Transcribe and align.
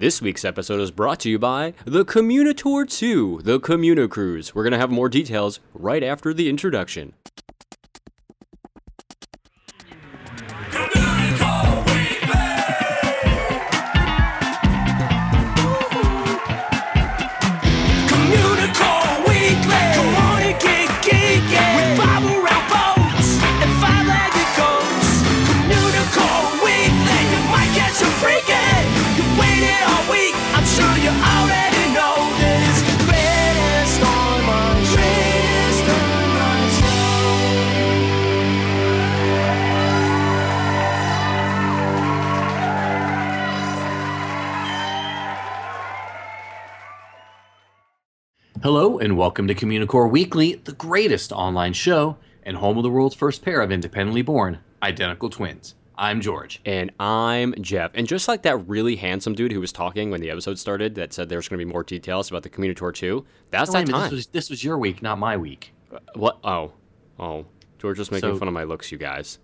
This 0.00 0.22
week's 0.22 0.46
episode 0.46 0.80
is 0.80 0.90
brought 0.90 1.20
to 1.20 1.28
you 1.28 1.38
by 1.38 1.74
the 1.84 2.06
Communitour 2.06 2.88
2, 2.88 3.42
the 3.44 3.60
Communo 3.60 4.08
Cruise. 4.08 4.54
We're 4.54 4.62
going 4.62 4.72
to 4.72 4.78
have 4.78 4.90
more 4.90 5.10
details 5.10 5.60
right 5.74 6.02
after 6.02 6.32
the 6.32 6.48
introduction. 6.48 7.12
And 49.00 49.16
welcome 49.16 49.48
to 49.48 49.54
Communicore 49.54 50.10
Weekly, 50.10 50.54
the 50.64 50.72
greatest 50.72 51.32
online 51.32 51.72
show 51.72 52.16
and 52.42 52.56
home 52.56 52.76
of 52.76 52.82
the 52.82 52.90
world's 52.90 53.14
first 53.14 53.42
pair 53.42 53.60
of 53.62 53.72
independently 53.72 54.22
born 54.22 54.58
identical 54.82 55.30
twins. 55.30 55.74
I'm 55.96 56.20
George. 56.20 56.60
And 56.64 56.90
I'm 57.00 57.54
Jeff. 57.62 57.90
And 57.94 58.06
just 58.06 58.28
like 58.28 58.42
that 58.42 58.56
really 58.68 58.96
handsome 58.96 59.34
dude 59.34 59.52
who 59.52 59.60
was 59.60 59.72
talking 59.72 60.10
when 60.10 60.20
the 60.20 60.30
episode 60.30 60.58
started 60.58 60.94
that 60.96 61.12
said 61.12 61.28
there's 61.28 61.48
going 61.48 61.58
to 61.58 61.64
be 61.64 61.70
more 61.70 61.82
details 61.82 62.30
about 62.30 62.42
the 62.42 62.50
Communicore 62.50 62.94
2, 62.94 63.24
that's 63.50 63.70
Oh, 63.70 63.72
that 63.74 63.86
time. 63.86 64.02
This 64.02 64.10
was, 64.12 64.26
this 64.28 64.50
was 64.50 64.62
your 64.64 64.78
week, 64.78 65.02
not 65.02 65.18
my 65.18 65.36
week. 65.36 65.72
Uh, 65.92 65.98
what? 66.14 66.38
Oh. 66.44 66.72
Oh. 67.18 67.46
George 67.78 67.98
was 67.98 68.10
making 68.10 68.30
So- 68.30 68.38
fun 68.38 68.48
of 68.48 68.54
my 68.54 68.64
looks, 68.64 68.92
you 68.92 68.98
guys. 68.98 69.38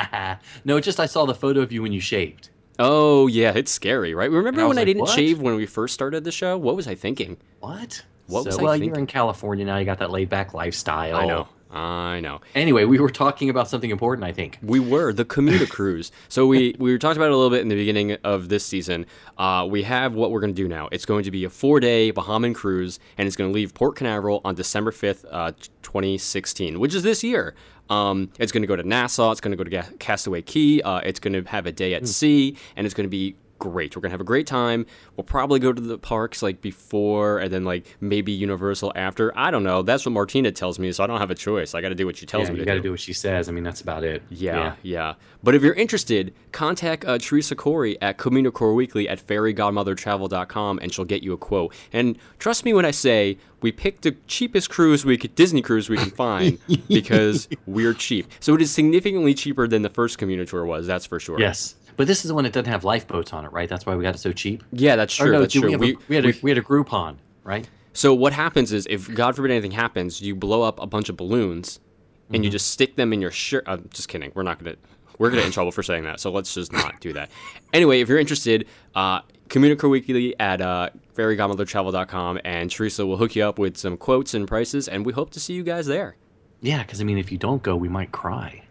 no, 0.64 0.80
just 0.80 1.00
I 1.00 1.06
saw 1.06 1.24
the 1.26 1.34
photo 1.34 1.60
of 1.60 1.72
you 1.72 1.82
when 1.82 1.92
you 1.92 2.00
shaved. 2.00 2.50
Oh, 2.78 3.26
yeah, 3.26 3.52
it's 3.54 3.72
scary, 3.72 4.14
right? 4.14 4.30
Remember 4.30 4.60
I 4.62 4.66
when 4.66 4.76
I 4.76 4.80
like, 4.82 4.86
didn't 4.86 5.00
"What?" 5.02 5.10
shave 5.14 5.40
when 5.40 5.54
we 5.56 5.64
first 5.64 5.94
started 5.94 6.24
the 6.24 6.32
show? 6.32 6.58
What 6.58 6.76
was 6.76 6.86
I 6.86 6.94
thinking? 6.94 7.38
What? 7.60 8.04
What 8.26 8.42
so, 8.42 8.46
was 8.46 8.58
I 8.58 8.62
well, 8.62 8.72
thinking? 8.72 8.88
you're 8.90 8.98
in 8.98 9.06
California 9.06 9.64
now. 9.64 9.76
You 9.78 9.84
got 9.84 9.98
that 9.98 10.10
laid 10.10 10.28
back 10.28 10.54
lifestyle. 10.54 11.16
I 11.16 11.26
know. 11.26 11.48
I 11.70 12.20
know. 12.20 12.40
Anyway, 12.54 12.84
we 12.84 12.98
were 12.98 13.10
talking 13.10 13.50
about 13.50 13.68
something 13.68 13.90
important, 13.90 14.24
I 14.24 14.32
think. 14.32 14.58
We 14.62 14.80
were 14.80 15.12
the 15.12 15.24
Commuta 15.24 15.68
Cruise. 15.68 16.12
So 16.28 16.46
we 16.46 16.74
we 16.78 16.96
talked 16.98 17.16
about 17.16 17.26
it 17.26 17.32
a 17.32 17.36
little 17.36 17.50
bit 17.50 17.60
in 17.60 17.68
the 17.68 17.76
beginning 17.76 18.12
of 18.24 18.48
this 18.48 18.64
season. 18.64 19.06
Uh, 19.38 19.66
we 19.68 19.82
have 19.84 20.14
what 20.14 20.30
we're 20.30 20.40
going 20.40 20.54
to 20.54 20.62
do 20.62 20.68
now. 20.68 20.88
It's 20.92 21.06
going 21.06 21.24
to 21.24 21.30
be 21.30 21.44
a 21.44 21.50
four 21.50 21.80
day 21.80 22.12
Bahamian 22.12 22.54
cruise, 22.54 22.98
and 23.16 23.26
it's 23.26 23.36
going 23.36 23.50
to 23.50 23.54
leave 23.54 23.72
Port 23.74 23.96
Canaveral 23.96 24.40
on 24.44 24.54
December 24.54 24.90
fifth, 24.92 25.24
uh, 25.30 25.52
2016, 25.82 26.78
which 26.78 26.94
is 26.94 27.02
this 27.02 27.24
year. 27.24 27.54
Um, 27.88 28.30
it's 28.38 28.52
going 28.52 28.62
to 28.62 28.66
go 28.66 28.76
to 28.76 28.82
Nassau. 28.82 29.30
It's 29.30 29.40
going 29.40 29.52
to 29.52 29.56
go 29.56 29.64
to 29.64 29.70
Ga- 29.70 29.96
Castaway 29.98 30.42
Cay. 30.42 30.82
Uh, 30.82 30.98
it's 30.98 31.20
going 31.20 31.32
to 31.32 31.48
have 31.50 31.66
a 31.66 31.72
day 31.72 31.94
at 31.94 32.06
sea, 32.06 32.56
and 32.76 32.86
it's 32.86 32.94
going 32.94 33.06
to 33.06 33.10
be 33.10 33.36
great. 33.58 33.94
We're 33.96 34.02
gonna 34.02 34.10
have 34.12 34.20
a 34.20 34.24
great 34.24 34.46
time. 34.46 34.86
We'll 35.16 35.24
probably 35.24 35.58
go 35.60 35.72
to 35.72 35.80
the 35.80 35.98
parks 35.98 36.42
like 36.42 36.60
before, 36.60 37.38
and 37.38 37.52
then 37.52 37.64
like 37.64 37.86
maybe 38.00 38.32
Universal 38.32 38.92
after. 38.96 39.36
I 39.38 39.50
don't 39.50 39.62
know. 39.64 39.82
That's 39.82 40.04
what 40.06 40.12
Martina 40.12 40.52
tells 40.52 40.78
me, 40.78 40.92
so 40.92 41.04
I 41.04 41.06
don't 41.06 41.18
have 41.20 41.30
a 41.30 41.34
choice. 41.34 41.74
I 41.74 41.80
got 41.80 41.88
to 41.90 41.94
do 41.94 42.06
what 42.06 42.16
she 42.16 42.26
tells 42.26 42.48
Yeah, 42.48 42.54
me 42.54 42.60
you 42.60 42.64
got 42.66 42.74
to 42.74 42.78
do. 42.80 42.84
do 42.84 42.90
what 42.92 43.00
she 43.00 43.12
says. 43.12 43.48
I 43.48 43.52
mean, 43.52 43.64
that's 43.64 43.80
about 43.80 44.04
it. 44.04 44.22
Yeah, 44.30 44.74
yeah, 44.82 45.14
But 45.42 45.54
if 45.54 45.62
you're 45.62 45.74
interested, 45.74 46.34
contact 46.52 47.04
uh, 47.04 47.18
Teresa 47.18 47.54
Corey 47.54 48.00
at 48.02 48.18
Communicore 48.18 48.74
Weekly 48.74 49.08
at 49.08 49.24
fairygodmothertravel.com 49.24 50.78
and 50.82 50.92
she'll 50.92 51.04
get 51.04 51.22
you 51.22 51.32
a 51.32 51.36
quote. 51.36 51.74
And 51.92 52.18
trust 52.38 52.64
me 52.64 52.72
when 52.74 52.84
I 52.84 52.90
say 52.90 53.38
we 53.62 53.72
picked 53.72 54.02
the 54.02 54.16
cheapest 54.26 54.70
cruise 54.70 55.04
we 55.04 55.16
could, 55.16 55.34
Disney 55.34 55.62
cruise 55.62 55.88
we 55.88 55.96
can 55.96 56.10
find 56.10 56.58
because 56.88 57.48
we're 57.66 57.94
cheap. 57.94 58.30
So 58.40 58.54
it 58.54 58.62
is 58.62 58.70
significantly 58.70 59.34
cheaper 59.34 59.66
than 59.66 59.82
the 59.82 59.90
first 59.90 60.18
Communitour 60.18 60.66
was, 60.66 60.86
that's 60.86 61.06
for 61.06 61.18
sure. 61.20 61.38
Yes. 61.40 61.74
But 61.96 62.06
this 62.06 62.24
is 62.24 62.28
the 62.28 62.34
one 62.34 62.44
that 62.44 62.52
doesn't 62.52 62.70
have 62.70 62.84
lifeboats 62.84 63.32
on 63.32 63.44
it, 63.44 63.52
right? 63.52 63.68
That's 63.68 63.86
why 63.86 63.96
we 63.96 64.02
got 64.02 64.14
it 64.14 64.18
so 64.18 64.32
cheap. 64.32 64.62
Yeah, 64.72 64.96
that's 64.96 65.14
true. 65.14 65.30
or 65.30 65.32
no, 65.32 65.40
that's 65.40 65.54
true. 65.54 65.76
we, 65.78 65.92
a, 65.94 65.96
we 66.08 66.14
had 66.16 66.26
a, 66.26 66.32
we 66.42 66.50
had 66.50 66.58
a 66.58 66.62
Groupon, 66.62 67.16
right? 67.44 67.68
So 67.92 68.12
what 68.12 68.32
happens 68.34 68.72
is, 68.72 68.86
if 68.90 69.12
God 69.14 69.34
forbid 69.36 69.50
anything 69.50 69.70
happens, 69.70 70.20
you 70.20 70.34
blow 70.34 70.60
up 70.62 70.78
a 70.80 70.86
bunch 70.86 71.08
of 71.08 71.16
balloons, 71.16 71.80
and 72.28 72.34
Mm-hmm. 72.36 72.44
you 72.44 72.50
just 72.50 72.72
stick 72.72 72.96
them 72.96 73.12
in 73.12 73.20
your 73.20 73.30
shirt. 73.30 73.64
I'm 73.66 73.88
just 73.92 74.08
kidding. 74.08 74.32
We're 74.34 74.42
not 74.42 74.58
gonna. 74.62 74.76
We're 75.18 75.30
gonna 75.30 75.42
get 75.42 75.46
in 75.46 75.52
trouble 75.52 75.70
for 75.72 75.82
saying 75.82 76.02
that. 76.04 76.20
So 76.20 76.30
let's 76.30 76.52
just 76.52 76.72
not 76.72 77.00
do 77.00 77.12
that. 77.14 77.30
Anyway, 77.72 78.00
if 78.00 78.08
you're 78.08 78.18
interested, 78.18 78.66
uh, 78.94 79.20
Communicore 79.48 79.88
Weekly 79.88 80.38
at 80.38 80.60
uh, 80.60 80.90
fairygodmothertravel.com, 81.14 82.40
and 82.44 82.70
Teresa 82.70 83.06
will 83.06 83.16
hook 83.16 83.34
you 83.36 83.44
up 83.44 83.58
with 83.58 83.76
some 83.78 83.96
quotes 83.96 84.34
and 84.34 84.46
prices, 84.46 84.88
and 84.88 85.06
we 85.06 85.12
hope 85.14 85.30
to 85.30 85.40
see 85.40 85.54
you 85.54 85.62
guys 85.62 85.86
there. 85.86 86.16
Yeah, 86.60 86.82
because 86.82 87.00
I 87.00 87.04
mean, 87.04 87.16
if 87.16 87.30
you 87.32 87.38
don't 87.38 87.62
go, 87.62 87.76
we 87.76 87.88
might 87.88 88.12
cry. 88.12 88.64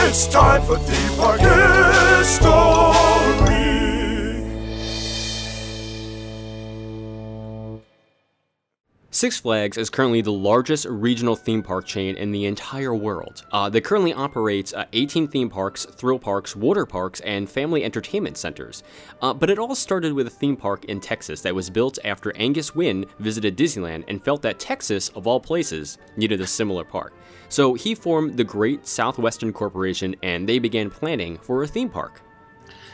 It's 0.00 0.26
time 0.28 0.62
for 0.62 0.76
the 0.76 1.14
park 1.18 1.40
history. 1.40 2.78
Six 9.10 9.40
Flags 9.40 9.76
is 9.76 9.90
currently 9.90 10.20
the 10.20 10.30
largest 10.32 10.86
regional 10.86 11.34
theme 11.34 11.64
park 11.64 11.84
chain 11.84 12.14
in 12.14 12.30
the 12.30 12.44
entire 12.46 12.94
world. 12.94 13.44
Uh, 13.50 13.68
they 13.68 13.80
currently 13.80 14.12
operates 14.12 14.72
uh, 14.72 14.84
18 14.92 15.26
theme 15.26 15.50
parks, 15.50 15.84
thrill 15.84 16.20
parks, 16.20 16.54
water 16.54 16.86
parks, 16.86 17.18
and 17.22 17.50
family 17.50 17.82
entertainment 17.82 18.36
centers. 18.36 18.84
Uh, 19.20 19.34
but 19.34 19.50
it 19.50 19.58
all 19.58 19.74
started 19.74 20.12
with 20.12 20.28
a 20.28 20.30
theme 20.30 20.56
park 20.56 20.84
in 20.84 21.00
Texas 21.00 21.40
that 21.40 21.54
was 21.54 21.68
built 21.68 21.98
after 22.04 22.34
Angus 22.36 22.76
Wynn 22.76 23.04
visited 23.18 23.56
Disneyland 23.56 24.04
and 24.06 24.22
felt 24.24 24.42
that 24.42 24.60
Texas, 24.60 25.08
of 25.16 25.26
all 25.26 25.40
places, 25.40 25.98
needed 26.16 26.40
a 26.40 26.46
similar 26.46 26.84
park. 26.84 27.12
So 27.48 27.74
he 27.74 27.94
formed 27.94 28.36
the 28.36 28.44
Great 28.44 28.86
Southwestern 28.86 29.52
Corporation 29.52 30.14
and 30.22 30.48
they 30.48 30.58
began 30.58 30.90
planning 30.90 31.38
for 31.38 31.62
a 31.62 31.66
theme 31.66 31.88
park. 31.88 32.22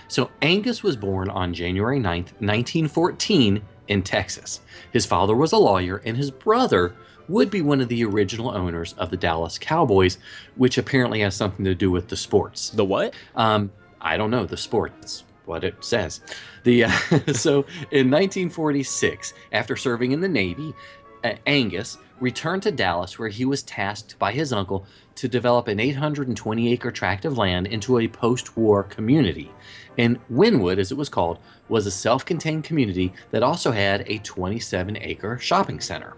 So 0.09 0.31
Angus 0.43 0.83
was 0.83 0.97
born 0.97 1.31
on 1.31 1.55
January 1.55 1.99
9th, 1.99 2.33
1914, 2.41 3.63
in 3.89 4.03
Texas. 4.03 4.61
His 4.93 5.07
father 5.07 5.35
was 5.35 5.53
a 5.53 5.57
lawyer, 5.57 6.01
and 6.05 6.17
his 6.17 6.31
brother 6.31 6.95
would 7.29 7.51
be 7.51 7.63
one 7.63 7.81
of 7.81 7.89
the 7.89 8.05
original 8.05 8.51
owners 8.51 8.95
of 8.95 9.11
the 9.11 9.17
Dallas 9.17 9.59
Cowboys, 9.59 10.19
which 10.57 10.79
apparently 10.79 11.21
has 11.21 11.35
something 11.35 11.65
to 11.65 11.75
do 11.75 11.91
with 11.91 12.09
the 12.09 12.17
sports. 12.17 12.71
The 12.71 12.85
what? 12.85 13.15
Um, 13.35 13.73
I 14.01 14.17
don't 14.17 14.31
know 14.31 14.45
the 14.45 14.57
sports 14.57 15.25
what 15.47 15.65
it 15.65 15.83
says. 15.85 16.21
The 16.65 16.85
uh, 16.85 16.91
so 17.33 17.67
in 17.91 18.11
1946, 18.11 19.35
after 19.53 19.77
serving 19.77 20.13
in 20.13 20.21
the 20.21 20.29
Navy, 20.29 20.75
uh, 21.23 21.35
Angus 21.47 21.99
returned 22.21 22.63
to 22.63 22.71
Dallas, 22.71 23.19
where 23.19 23.29
he 23.29 23.45
was 23.45 23.63
tasked 23.63 24.19
by 24.19 24.33
his 24.33 24.53
uncle 24.53 24.87
to 25.17 25.29
develop 25.29 25.69
an 25.69 25.79
820-acre 25.79 26.91
tract 26.91 27.25
of 27.25 27.39
land 27.39 27.67
into 27.67 27.99
a 27.99 28.09
post-war 28.09 28.85
community. 28.85 29.51
And 29.99 30.19
Wynnewood, 30.31 30.79
as 30.79 30.91
it 30.91 30.99
was 30.99 31.09
called, 31.09 31.39
was 31.69 31.87
a 31.87 31.91
self-contained 31.91 32.65
community 32.65 33.13
that 33.31 33.43
also 33.43 33.71
had 33.71 34.03
a 34.03 34.19
27-acre 34.21 35.39
shopping 35.39 35.81
center. 35.81 36.17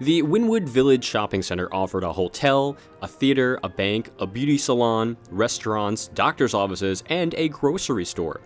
The 0.00 0.22
Wynnewood 0.22 0.66
Village 0.66 1.04
Shopping 1.04 1.42
Center 1.42 1.68
offered 1.74 2.04
a 2.04 2.12
hotel, 2.12 2.78
a 3.02 3.06
theater, 3.06 3.60
a 3.62 3.68
bank, 3.68 4.10
a 4.18 4.26
beauty 4.26 4.56
salon, 4.56 5.18
restaurants, 5.30 6.08
doctor's 6.08 6.54
offices, 6.54 7.04
and 7.10 7.34
a 7.34 7.48
grocery 7.48 8.06
store. 8.06 8.40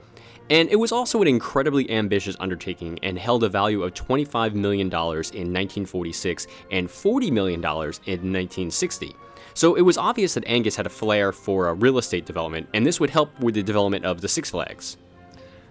And 0.50 0.68
it 0.68 0.76
was 0.76 0.92
also 0.92 1.22
an 1.22 1.28
incredibly 1.28 1.90
ambitious 1.90 2.36
undertaking 2.38 2.98
and 3.02 3.18
held 3.18 3.44
a 3.44 3.48
value 3.48 3.82
of 3.82 3.94
$25 3.94 4.54
million 4.54 4.88
in 4.88 4.92
1946 4.92 6.46
and 6.70 6.86
$40 6.86 7.32
million 7.32 7.60
in 7.60 8.32
1960. 8.32 9.16
So 9.54 9.74
it 9.74 9.82
was 9.82 9.96
obvious 9.96 10.34
that 10.34 10.46
Angus 10.46 10.76
had 10.76 10.86
a 10.86 10.90
flair 10.90 11.32
for 11.32 11.68
a 11.68 11.74
real 11.74 11.96
estate 11.96 12.26
development, 12.26 12.68
and 12.74 12.84
this 12.84 13.00
would 13.00 13.10
help 13.10 13.38
with 13.40 13.54
the 13.54 13.62
development 13.62 14.04
of 14.04 14.20
the 14.20 14.28
Six 14.28 14.50
Flags. 14.50 14.96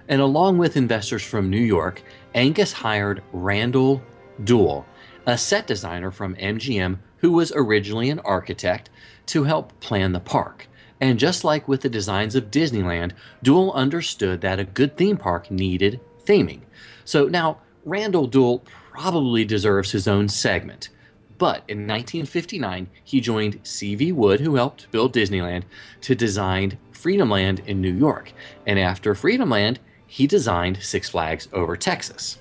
And 0.08 0.22
along 0.22 0.58
with 0.58 0.78
investors 0.78 1.24
from 1.24 1.50
New 1.50 1.62
York, 1.62 2.02
Angus 2.34 2.72
hired 2.74 3.22
Randall 3.32 4.02
Duell, 4.44 4.86
a 5.26 5.38
set 5.38 5.68
designer 5.68 6.12
from 6.12 6.36
MGM 6.38 6.98
who 7.18 7.32
was 7.32 7.54
originally 7.56 8.10
an 8.10 8.20
architect, 8.20 8.90
to 9.28 9.44
help 9.44 9.80
plan 9.80 10.12
the 10.12 10.20
park. 10.20 10.68
And 11.02 11.20
just 11.20 11.44
like 11.44 11.68
with 11.68 11.82
the 11.82 11.90
designs 11.90 12.36
of 12.36 12.52
Disneyland, 12.52 13.12
Duell 13.44 13.74
understood 13.74 14.42
that 14.42 14.60
a 14.60 14.64
good 14.66 14.98
theme 14.98 15.18
park 15.18 15.52
needed 15.52 16.00
theming. 16.26 16.62
So 17.06 17.28
now, 17.28 17.60
Randall 17.86 18.30
Duell 18.30 18.64
probably 18.92 19.44
deserves 19.44 19.92
his 19.92 20.08
own 20.08 20.30
segment. 20.30 20.90
But 21.38 21.64
in 21.68 21.80
1959, 21.80 22.88
he 23.04 23.20
joined 23.20 23.60
C.V. 23.64 24.12
Wood, 24.12 24.40
who 24.40 24.56
helped 24.56 24.90
build 24.92 25.14
Disneyland, 25.14 25.64
to 26.02 26.16
design 26.16 26.78
Freedomland 26.92 27.62
in 27.66 27.82
New 27.82 27.94
York. 27.94 28.32
And 28.66 28.80
after 28.80 29.14
Freedomland, 29.14 29.80
he 30.08 30.28
designed 30.28 30.82
Six 30.82 31.10
Flags 31.10 31.50
over 31.52 31.76
Texas. 31.76 32.38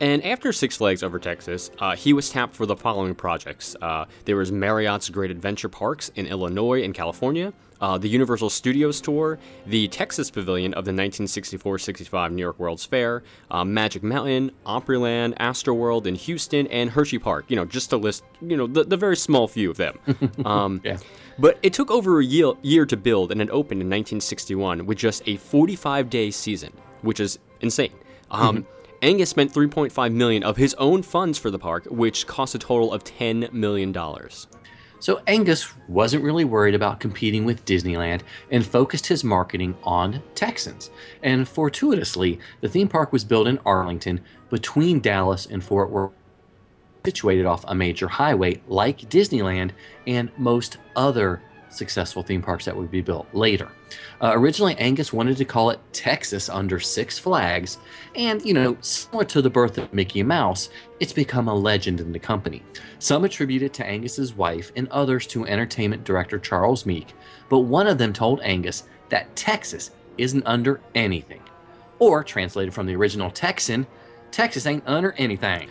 And 0.00 0.24
after 0.24 0.50
Six 0.52 0.78
Flags 0.78 1.02
Over 1.02 1.18
Texas, 1.18 1.70
uh, 1.78 1.94
he 1.94 2.14
was 2.14 2.30
tapped 2.30 2.54
for 2.54 2.64
the 2.64 2.74
following 2.76 3.14
projects. 3.14 3.76
Uh, 3.82 4.06
there 4.24 4.36
was 4.36 4.50
Marriott's 4.50 5.10
Great 5.10 5.30
Adventure 5.30 5.68
Parks 5.68 6.10
in 6.14 6.26
Illinois 6.26 6.82
and 6.82 6.94
California, 6.94 7.52
uh, 7.82 7.98
the 7.98 8.08
Universal 8.08 8.48
Studios 8.48 9.00
Tour, 9.00 9.38
the 9.66 9.88
Texas 9.88 10.30
Pavilion 10.30 10.72
of 10.72 10.86
the 10.86 10.92
1964-65 10.92 12.32
New 12.32 12.40
York 12.40 12.58
World's 12.58 12.84
Fair, 12.84 13.22
uh, 13.50 13.62
Magic 13.62 14.02
Mountain, 14.02 14.52
Opryland, 14.66 15.36
Astroworld 15.36 16.06
in 16.06 16.14
Houston, 16.14 16.66
and 16.68 16.90
Hershey 16.90 17.18
Park. 17.18 17.44
You 17.48 17.56
know, 17.56 17.66
just 17.66 17.90
to 17.90 17.98
list, 17.98 18.24
you 18.40 18.56
know, 18.56 18.66
the, 18.66 18.84
the 18.84 18.96
very 18.96 19.16
small 19.16 19.48
few 19.48 19.70
of 19.70 19.76
them. 19.76 19.98
Um, 20.44 20.80
Yeah. 20.84 20.98
But 21.38 21.58
it 21.62 21.72
took 21.72 21.90
over 21.90 22.20
a 22.20 22.24
year, 22.24 22.52
year 22.62 22.86
to 22.86 22.96
build, 22.96 23.32
and 23.32 23.40
it 23.40 23.48
opened 23.50 23.80
in 23.80 23.88
1961 23.88 24.84
with 24.86 24.98
just 24.98 25.22
a 25.22 25.36
45-day 25.36 26.30
season, 26.30 26.72
which 27.02 27.20
is 27.20 27.38
insane. 27.60 27.92
Um, 28.30 28.66
Angus 29.02 29.30
spent 29.30 29.52
3.5 29.52 30.12
million 30.12 30.42
of 30.42 30.58
his 30.58 30.74
own 30.74 31.02
funds 31.02 31.38
for 31.38 31.50
the 31.50 31.58
park, 31.58 31.86
which 31.86 32.26
cost 32.26 32.54
a 32.54 32.58
total 32.58 32.92
of 32.92 33.02
10 33.02 33.48
million 33.50 33.92
dollars. 33.92 34.46
So 34.98 35.22
Angus 35.26 35.72
wasn't 35.88 36.22
really 36.22 36.44
worried 36.44 36.74
about 36.74 37.00
competing 37.00 37.46
with 37.46 37.64
Disneyland 37.64 38.20
and 38.50 38.64
focused 38.64 39.06
his 39.06 39.24
marketing 39.24 39.74
on 39.82 40.22
Texans. 40.34 40.90
And 41.22 41.48
fortuitously, 41.48 42.38
the 42.60 42.68
theme 42.68 42.88
park 42.88 43.10
was 43.10 43.24
built 43.24 43.46
in 43.46 43.58
Arlington 43.64 44.20
between 44.50 45.00
Dallas 45.00 45.46
and 45.46 45.64
Fort 45.64 45.88
Worth, 45.88 46.12
situated 47.02 47.46
off 47.46 47.64
a 47.66 47.74
major 47.74 48.08
highway 48.08 48.60
like 48.68 49.08
Disneyland 49.08 49.70
and 50.06 50.30
most 50.36 50.76
other 50.94 51.40
successful 51.70 52.22
theme 52.22 52.42
parks 52.42 52.64
that 52.64 52.76
would 52.76 52.90
be 52.90 53.00
built 53.00 53.26
later. 53.32 53.70
Uh, 54.20 54.32
originally, 54.34 54.76
Angus 54.76 55.12
wanted 55.12 55.36
to 55.36 55.44
call 55.44 55.70
it 55.70 55.80
Texas 55.92 56.48
under 56.48 56.78
Six 56.78 57.18
Flags, 57.18 57.78
and 58.14 58.44
you 58.44 58.54
know, 58.54 58.76
similar 58.80 59.24
to 59.24 59.42
the 59.42 59.50
birth 59.50 59.78
of 59.78 59.92
Mickey 59.92 60.22
Mouse, 60.22 60.68
it's 61.00 61.12
become 61.12 61.48
a 61.48 61.54
legend 61.54 62.00
in 62.00 62.12
the 62.12 62.18
company. 62.18 62.62
Some 62.98 63.24
attribute 63.24 63.62
it 63.62 63.72
to 63.74 63.86
Angus's 63.86 64.34
wife, 64.34 64.72
and 64.76 64.88
others 64.88 65.26
to 65.28 65.46
entertainment 65.46 66.04
director 66.04 66.38
Charles 66.38 66.84
Meek, 66.86 67.14
but 67.48 67.60
one 67.60 67.86
of 67.86 67.98
them 67.98 68.12
told 68.12 68.40
Angus 68.42 68.84
that 69.08 69.34
Texas 69.36 69.90
isn't 70.18 70.46
under 70.46 70.80
anything. 70.94 71.42
Or, 71.98 72.24
translated 72.24 72.72
from 72.72 72.86
the 72.86 72.96
original 72.96 73.30
Texan, 73.30 73.86
Texas 74.30 74.66
ain't 74.66 74.84
under 74.86 75.12
anything. 75.12 75.68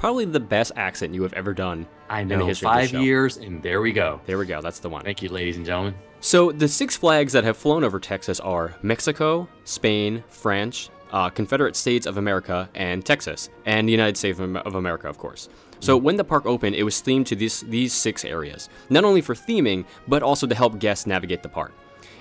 Probably 0.00 0.24
the 0.24 0.40
best 0.40 0.72
accent 0.76 1.14
you 1.14 1.22
have 1.24 1.34
ever 1.34 1.52
done. 1.52 1.86
I 2.08 2.24
know, 2.24 2.46
history 2.46 2.68
of 2.68 2.76
this 2.76 2.90
five 2.90 3.02
years, 3.02 3.36
and 3.36 3.62
there 3.62 3.82
we 3.82 3.92
go. 3.92 4.18
There 4.24 4.38
we 4.38 4.46
go. 4.46 4.62
That's 4.62 4.78
the 4.78 4.88
one. 4.88 5.04
Thank 5.04 5.20
you, 5.20 5.28
ladies 5.28 5.58
and 5.58 5.66
gentlemen. 5.66 5.94
So 6.20 6.52
the 6.52 6.68
six 6.68 6.96
flags 6.96 7.34
that 7.34 7.44
have 7.44 7.58
flown 7.58 7.84
over 7.84 8.00
Texas 8.00 8.40
are 8.40 8.74
Mexico, 8.80 9.46
Spain, 9.64 10.24
France, 10.28 10.88
uh, 11.12 11.28
Confederate 11.28 11.76
States 11.76 12.06
of 12.06 12.16
America, 12.16 12.70
and 12.74 13.04
Texas, 13.04 13.50
and 13.66 13.86
the 13.86 13.92
United 13.92 14.16
States 14.16 14.40
of 14.40 14.56
of 14.56 14.74
America, 14.74 15.06
of 15.06 15.18
course. 15.18 15.50
So 15.80 15.98
when 15.98 16.16
the 16.16 16.24
park 16.24 16.46
opened, 16.46 16.76
it 16.76 16.82
was 16.82 17.02
themed 17.02 17.26
to 17.26 17.36
these 17.36 17.60
these 17.60 17.92
six 17.92 18.24
areas, 18.24 18.70
not 18.88 19.04
only 19.04 19.20
for 19.20 19.34
theming, 19.34 19.84
but 20.08 20.22
also 20.22 20.46
to 20.46 20.54
help 20.54 20.78
guests 20.78 21.06
navigate 21.06 21.42
the 21.42 21.50
park. 21.50 21.72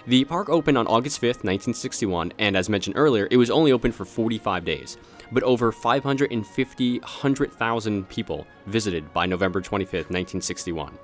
The 0.05 0.25
park 0.25 0.49
opened 0.49 0.77
on 0.77 0.87
August 0.87 1.21
5th, 1.21 1.45
1961, 1.45 2.33
and 2.39 2.57
as 2.57 2.67
mentioned 2.67 2.97
earlier, 2.97 3.27
it 3.31 3.37
was 3.37 3.49
only 3.49 3.71
open 3.71 3.91
for 3.93 4.03
45 4.03 4.65
days. 4.65 4.97
But 5.31 5.43
over 5.43 5.71
550, 5.71 6.99
100,000 6.99 8.09
people 8.09 8.47
visited 8.65 9.13
by 9.13 9.25
November 9.25 9.61
25th, 9.61 10.09
1961. 10.09 10.97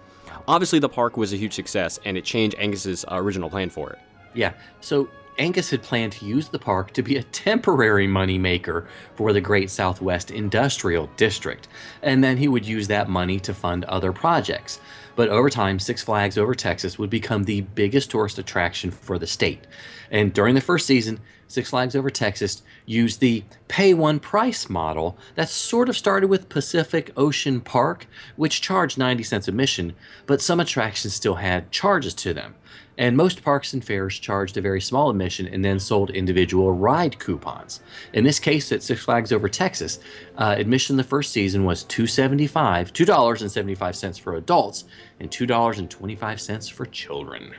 Obviously, 0.47 0.79
the 0.79 0.89
park 0.89 1.17
was 1.17 1.33
a 1.33 1.37
huge 1.37 1.53
success, 1.53 1.99
and 2.05 2.17
it 2.17 2.25
changed 2.25 2.55
Angus's 2.57 3.05
original 3.09 3.49
plan 3.49 3.69
for 3.69 3.91
it. 3.91 3.99
Yeah. 4.33 4.53
So 4.81 5.09
Angus 5.37 5.69
had 5.69 5.83
planned 5.83 6.13
to 6.13 6.25
use 6.25 6.47
the 6.47 6.59
park 6.59 6.91
to 6.93 7.01
be 7.01 7.17
a 7.17 7.23
temporary 7.23 8.07
moneymaker 8.07 8.87
for 9.15 9.33
the 9.33 9.41
Great 9.41 9.69
Southwest 9.69 10.31
Industrial 10.31 11.09
District, 11.17 11.67
and 12.01 12.23
then 12.23 12.37
he 12.37 12.47
would 12.47 12.65
use 12.65 12.87
that 12.87 13.09
money 13.09 13.39
to 13.41 13.53
fund 13.53 13.85
other 13.85 14.13
projects. 14.13 14.79
But 15.15 15.29
over 15.29 15.49
time, 15.49 15.79
Six 15.79 16.03
Flags 16.03 16.37
Over 16.37 16.55
Texas 16.55 16.97
would 16.99 17.09
become 17.09 17.43
the 17.43 17.61
biggest 17.61 18.11
tourist 18.11 18.37
attraction 18.37 18.91
for 18.91 19.17
the 19.17 19.27
state. 19.27 19.65
And 20.11 20.33
during 20.33 20.55
the 20.55 20.61
first 20.61 20.85
season, 20.85 21.19
Six 21.47 21.69
Flags 21.69 21.95
Over 21.95 22.09
Texas 22.09 22.63
used 22.85 23.19
the 23.19 23.43
pay 23.67 23.93
one 23.93 24.19
price 24.19 24.69
model 24.69 25.17
that 25.35 25.49
sort 25.49 25.89
of 25.89 25.97
started 25.97 26.27
with 26.27 26.49
Pacific 26.49 27.11
Ocean 27.15 27.61
Park, 27.61 28.07
which 28.35 28.61
charged 28.61 28.97
90 28.97 29.23
cents 29.23 29.47
admission, 29.47 29.93
but 30.25 30.41
some 30.41 30.59
attractions 30.59 31.13
still 31.13 31.35
had 31.35 31.71
charges 31.71 32.13
to 32.15 32.33
them. 32.33 32.55
And 32.97 33.17
most 33.17 33.43
parks 33.43 33.73
and 33.73 33.83
fairs 33.83 34.17
charged 34.17 34.57
a 34.57 34.61
very 34.61 34.79
small 34.79 35.09
admission 35.09 35.47
and 35.47 35.63
then 35.63 35.79
sold 35.79 36.09
individual 36.09 36.71
ride 36.71 37.19
coupons. 37.19 37.81
In 38.13 38.23
this 38.23 38.39
case, 38.39 38.71
at 38.71 38.83
Six 38.83 39.03
Flags 39.03 39.31
Over 39.31 39.49
Texas, 39.49 39.99
uh, 40.37 40.55
admission 40.57 40.95
the 40.95 41.03
first 41.03 41.31
season 41.31 41.65
was 41.65 41.83
$2.75, 41.85 42.49
$2.75 42.91 44.19
for 44.19 44.35
adults, 44.35 44.85
and 45.19 45.29
$2.25 45.29 46.71
for 46.71 46.85
children. 46.85 47.53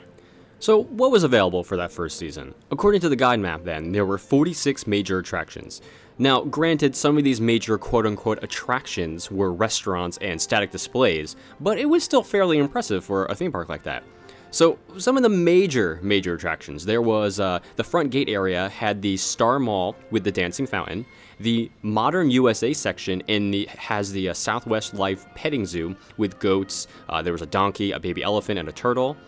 So, 0.58 0.84
what 0.84 1.10
was 1.10 1.22
available 1.22 1.62
for 1.62 1.76
that 1.76 1.92
first 1.92 2.18
season? 2.18 2.54
According 2.70 3.02
to 3.02 3.10
the 3.10 3.16
guide 3.16 3.40
map, 3.40 3.64
then, 3.64 3.92
there 3.92 4.06
were 4.06 4.16
46 4.16 4.86
major 4.86 5.18
attractions. 5.18 5.82
Now, 6.18 6.40
granted, 6.44 6.96
some 6.96 7.18
of 7.18 7.24
these 7.24 7.42
major 7.42 7.76
quote 7.76 8.06
unquote 8.06 8.42
attractions 8.42 9.30
were 9.30 9.52
restaurants 9.52 10.16
and 10.22 10.40
static 10.40 10.70
displays, 10.70 11.36
but 11.60 11.78
it 11.78 11.84
was 11.84 12.02
still 12.02 12.22
fairly 12.22 12.56
impressive 12.56 13.04
for 13.04 13.26
a 13.26 13.34
theme 13.34 13.52
park 13.52 13.68
like 13.68 13.82
that. 13.82 14.02
So, 14.50 14.78
some 14.96 15.18
of 15.18 15.22
the 15.22 15.28
major, 15.28 16.00
major 16.02 16.34
attractions 16.34 16.86
there 16.86 17.02
was 17.02 17.38
uh, 17.38 17.58
the 17.76 17.84
front 17.84 18.10
gate 18.10 18.30
area 18.30 18.70
had 18.70 19.02
the 19.02 19.18
Star 19.18 19.58
Mall 19.58 19.94
with 20.10 20.24
the 20.24 20.32
dancing 20.32 20.66
fountain. 20.66 21.04
The 21.38 21.70
Modern 21.82 22.30
USA 22.30 22.72
section 22.72 23.20
in 23.26 23.50
the 23.50 23.66
has 23.76 24.10
the 24.10 24.30
uh, 24.30 24.32
Southwest 24.32 24.94
Life 24.94 25.26
petting 25.34 25.66
zoo 25.66 25.94
with 26.16 26.38
goats. 26.38 26.86
Uh, 27.10 27.20
there 27.20 27.34
was 27.34 27.42
a 27.42 27.46
donkey, 27.46 27.92
a 27.92 28.00
baby 28.00 28.22
elephant, 28.22 28.58
and 28.58 28.70
a 28.70 28.72
turtle. 28.72 29.18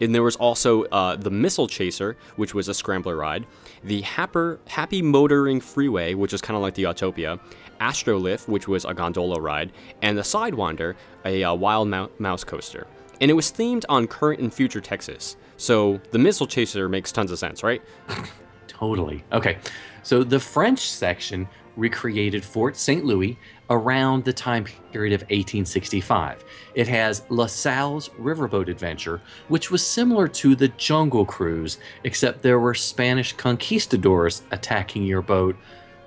And 0.00 0.14
there 0.14 0.22
was 0.22 0.36
also 0.36 0.84
uh, 0.84 1.16
the 1.16 1.30
Missile 1.30 1.66
Chaser, 1.66 2.16
which 2.36 2.54
was 2.54 2.68
a 2.68 2.74
scrambler 2.74 3.16
ride, 3.16 3.46
the 3.84 4.02
Happer, 4.02 4.60
Happy 4.66 5.02
Motoring 5.02 5.60
Freeway, 5.60 6.14
which 6.14 6.32
is 6.32 6.40
kind 6.40 6.56
of 6.56 6.62
like 6.62 6.74
the 6.74 6.84
Autopia, 6.84 7.40
Astrolift, 7.80 8.48
which 8.48 8.68
was 8.68 8.84
a 8.84 8.94
gondola 8.94 9.40
ride, 9.40 9.72
and 10.02 10.16
the 10.16 10.22
Sidewinder, 10.22 10.94
a 11.24 11.44
uh, 11.44 11.54
wild 11.54 11.88
mou- 11.88 12.10
mouse 12.18 12.44
coaster. 12.44 12.86
And 13.20 13.30
it 13.30 13.34
was 13.34 13.50
themed 13.50 13.84
on 13.88 14.06
current 14.06 14.40
and 14.40 14.52
future 14.52 14.80
Texas. 14.80 15.36
So 15.56 16.00
the 16.10 16.18
Missile 16.18 16.46
Chaser 16.46 16.88
makes 16.88 17.12
tons 17.12 17.32
of 17.32 17.38
sense, 17.38 17.62
right? 17.62 17.82
Totally. 18.68 19.24
Okay. 19.32 19.58
So 20.02 20.22
the 20.22 20.38
French 20.38 20.80
section 20.90 21.48
recreated 21.76 22.44
Fort 22.44 22.76
St. 22.76 23.04
Louis 23.04 23.38
around 23.70 24.24
the 24.24 24.32
time 24.32 24.64
period 24.92 25.12
of 25.12 25.22
1865. 25.22 26.44
It 26.74 26.88
has 26.88 27.24
La 27.28 27.46
Salle's 27.46 28.08
Riverboat 28.10 28.68
Adventure, 28.68 29.20
which 29.48 29.70
was 29.70 29.84
similar 29.84 30.28
to 30.28 30.54
the 30.54 30.68
Jungle 30.68 31.24
Cruise, 31.24 31.78
except 32.04 32.42
there 32.42 32.60
were 32.60 32.74
Spanish 32.74 33.32
conquistadors 33.32 34.42
attacking 34.50 35.02
your 35.02 35.22
boat 35.22 35.56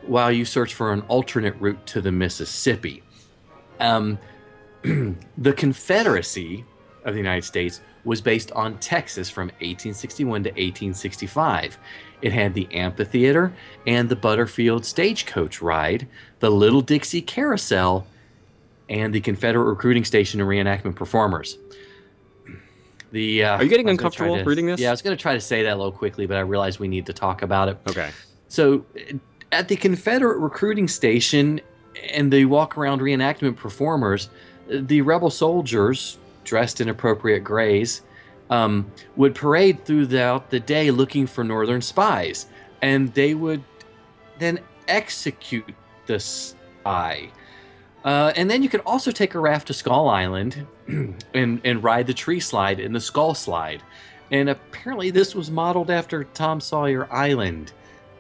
while 0.03 0.31
you 0.31 0.45
search 0.45 0.73
for 0.73 0.93
an 0.93 1.01
alternate 1.01 1.55
route 1.59 1.85
to 1.87 2.01
the 2.01 2.11
Mississippi. 2.11 3.03
Um, 3.79 4.17
the 5.37 5.53
Confederacy 5.53 6.65
of 7.03 7.13
the 7.13 7.19
United 7.19 7.43
States 7.43 7.81
was 8.05 8.21
based 8.21 8.51
on 8.53 8.77
Texas 8.79 9.29
from 9.29 9.47
1861 9.59 10.43
to 10.43 10.49
1865. 10.49 11.77
It 12.21 12.33
had 12.33 12.53
the 12.53 12.67
amphitheater 12.73 13.53
and 13.87 14.09
the 14.09 14.15
Butterfield 14.15 14.85
stagecoach 14.85 15.61
ride, 15.61 16.07
the 16.39 16.49
Little 16.49 16.81
Dixie 16.81 17.21
Carousel, 17.21 18.05
and 18.89 19.13
the 19.13 19.21
Confederate 19.21 19.65
recruiting 19.65 20.03
station 20.03 20.41
and 20.41 20.49
reenactment 20.49 20.95
performers. 20.95 21.57
The 23.11 23.43
uh, 23.43 23.57
Are 23.57 23.63
you 23.63 23.69
getting 23.69 23.87
I 23.87 23.91
was 23.91 23.97
gonna 23.99 24.07
uncomfortable 24.07 24.37
to- 24.37 24.43
reading 24.43 24.65
this? 24.67 24.79
Yeah, 24.79 24.89
I 24.89 24.91
was 24.91 25.01
going 25.01 25.15
to 25.15 25.21
try 25.21 25.33
to 25.33 25.41
say 25.41 25.63
that 25.63 25.73
a 25.73 25.75
little 25.75 25.91
quickly, 25.91 26.25
but 26.25 26.37
I 26.37 26.41
realized 26.41 26.79
we 26.79 26.87
need 26.87 27.05
to 27.07 27.13
talk 27.13 27.41
about 27.41 27.69
it. 27.69 27.77
Okay. 27.89 28.11
So, 28.49 28.85
at 29.51 29.67
the 29.67 29.75
Confederate 29.75 30.37
recruiting 30.39 30.87
station 30.87 31.61
and 32.11 32.31
the 32.31 32.45
walk 32.45 32.77
around 32.77 33.01
reenactment 33.01 33.55
performers, 33.55 34.29
the 34.67 35.01
rebel 35.01 35.29
soldiers, 35.29 36.17
dressed 36.43 36.81
in 36.81 36.89
appropriate 36.89 37.43
grays, 37.43 38.01
um, 38.49 38.91
would 39.15 39.35
parade 39.35 39.85
throughout 39.85 40.49
the 40.49 40.59
day 40.59 40.91
looking 40.91 41.27
for 41.27 41.43
Northern 41.43 41.81
spies. 41.81 42.47
And 42.81 43.13
they 43.13 43.33
would 43.33 43.63
then 44.39 44.59
execute 44.87 45.73
the 46.05 46.19
spy. 46.19 47.29
Uh, 48.03 48.31
and 48.35 48.49
then 48.49 48.63
you 48.63 48.69
could 48.69 48.81
also 48.85 49.11
take 49.11 49.35
a 49.35 49.39
raft 49.39 49.67
to 49.67 49.73
Skull 49.73 50.07
Island 50.07 50.65
and, 50.87 51.61
and 51.63 51.83
ride 51.83 52.07
the 52.07 52.13
tree 52.13 52.39
slide 52.39 52.79
in 52.79 52.93
the 52.93 53.01
Skull 53.01 53.35
Slide. 53.35 53.83
And 54.31 54.49
apparently, 54.49 55.09
this 55.09 55.35
was 55.35 55.49
modeled 55.51 55.89
after 55.89 56.23
Tom 56.23 56.61
Sawyer 56.61 57.11
Island 57.11 57.73